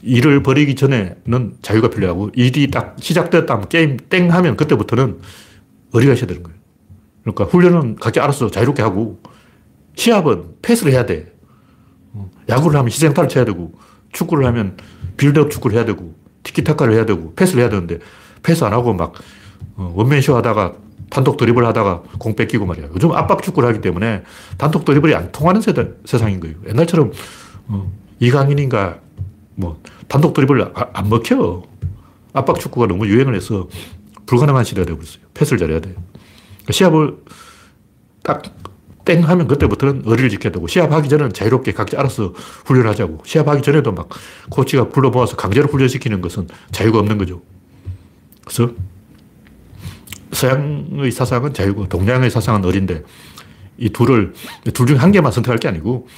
[0.03, 5.21] 일을 벌이기 전에는 자유가 필요하고 일이 딱 시작됐다 면 게임 땡 하면 그때부터는
[5.93, 6.59] 의리가 있어야 되는 거예요.
[7.23, 9.21] 그러니까 훈련은 각자 알아서 자유롭게 하고
[9.97, 11.33] 시합은 패스를 해야 돼.
[12.49, 13.73] 야구를 하면 희생타를 쳐야 되고
[14.13, 14.77] 축구를 하면
[15.17, 17.99] 빌드업 축구를 해야 되고 티키타카를 해야 되고 패스를 해야 되는데
[18.43, 19.15] 패스 안 하고 막
[19.77, 20.75] 어, 원맨쇼 하다가
[21.13, 22.89] 단독 드리블 하다가 공 뺏기고 말이야.
[22.95, 24.23] 요즘 압박 축구를 하기 때문에
[24.57, 26.57] 단독 드리블이 안 통하는 세대, 세상인 거예요.
[26.69, 27.13] 옛날처럼
[27.69, 28.99] 어, 이강인인가
[29.55, 31.63] 뭐 단독 드리블 아, 안 먹혀.
[32.33, 33.69] 압박 축구가 너무 유행을 해서
[34.25, 35.23] 불가능한 시대가 되어버렸어요.
[35.35, 35.95] 패스를 잘해야 돼요.
[36.65, 37.19] 그러니까 시합을
[38.23, 38.63] 딱
[39.05, 42.33] 땡 하면 그때부터는 의리를 지켜야 되고 시합하기 전에는 자유롭게 각자 알아서
[42.67, 44.09] 훈련하자고 시합하기 전에도 막
[44.51, 47.43] 코치가 불러 모아서 강제로 훈련시키는 것은 자유가 없는 거죠.
[48.45, 48.73] 그래서
[50.33, 53.03] 서양의 사상은 자유고 동양의 사상은 어린데
[53.79, 54.33] 이 둘을
[54.75, 56.09] 둘 중 한 개만 선택할 게 아니고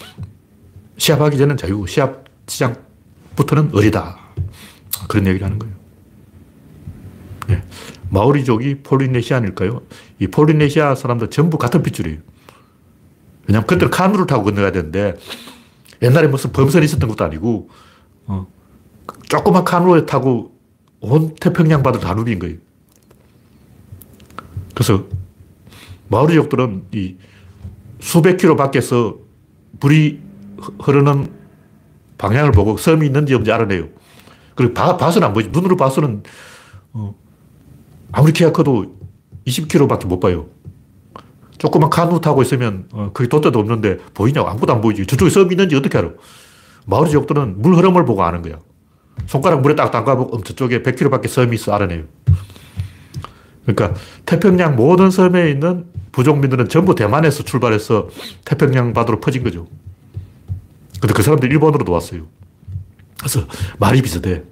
[0.96, 4.18] 시합하기 전엔 자유고 시합 시장부터는 어리다.
[5.08, 5.74] 그런 얘기를 하는 거예요.
[7.48, 7.62] 네.
[8.10, 9.82] 마오리족이 폴리네시안일까요?
[10.20, 12.18] 이 폴리네시아 사람들 전부 같은 핏줄이에요.
[13.46, 15.16] 왜냐면 그때는 카누를 타고 건너가야 되는데
[16.02, 17.68] 옛날에 무슨 범선이 있었던 것도 아니고
[18.26, 18.46] 어,
[19.28, 20.52] 조그만 카누를 타고
[21.00, 22.56] 온 태평양 바다를 다 누빈 거예요.
[24.74, 25.04] 그래서
[26.08, 27.16] 마오리족들은 이
[28.00, 29.16] 수백 킬로 밖에서
[29.80, 30.20] 불이
[30.82, 31.32] 흐르는
[32.18, 33.88] 방향을 보고 섬이 있는지 없는지 알아내요.
[34.54, 35.50] 그리고 봐, 봐서는 안 보이지.
[35.50, 36.22] 눈으로 봐서는
[36.92, 37.14] 어,
[38.12, 38.96] 아무리 키가 커도
[39.46, 40.46] 20km밖에 못 봐요.
[41.58, 45.06] 조그만 카누 타고 있으면 어, 거기 돛대도 없는데 보이냐고 아무것도 안 보이지.
[45.06, 46.10] 저쪽에 섬이 있는지 어떻게 알아?
[46.86, 48.58] 마오리족들은 물 흐름을 보고 아는 거야.
[49.26, 52.04] 손가락 물에 딱 담가보고 저쪽에 100km밖에 섬이 있어 알아내요.
[53.66, 58.08] 그러니까 태평양 모든 섬에 있는 부족민들은 전부 대만에서 출발해서
[58.44, 59.66] 태평양 바다로 퍼진 거죠.
[61.00, 62.26] 근데 그 사람들이 일본으로도 왔어요.
[63.18, 63.46] 그래서
[63.78, 64.42] 말이 비슷해.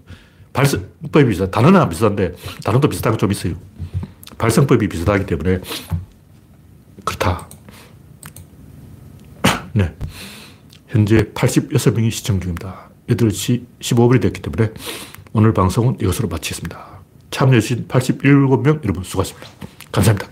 [0.52, 1.50] 발성법이 비슷해.
[1.50, 2.34] 단어는 안 비슷한데,
[2.64, 3.54] 단어도 비슷한 좀 있어요.
[4.38, 5.60] 발성법이 비슷하기 때문에,
[7.04, 7.48] 그렇다.
[9.72, 9.94] 네.
[10.88, 12.90] 현재 86명이 시청 중입니다.
[13.08, 14.72] 8시 15분이 됐기 때문에
[15.32, 16.91] 오늘 방송은 이것으로 마치겠습니다.
[17.32, 19.50] 참여해주신 87명 여러분 수고하셨습니다.
[19.90, 20.28] 감사합니다.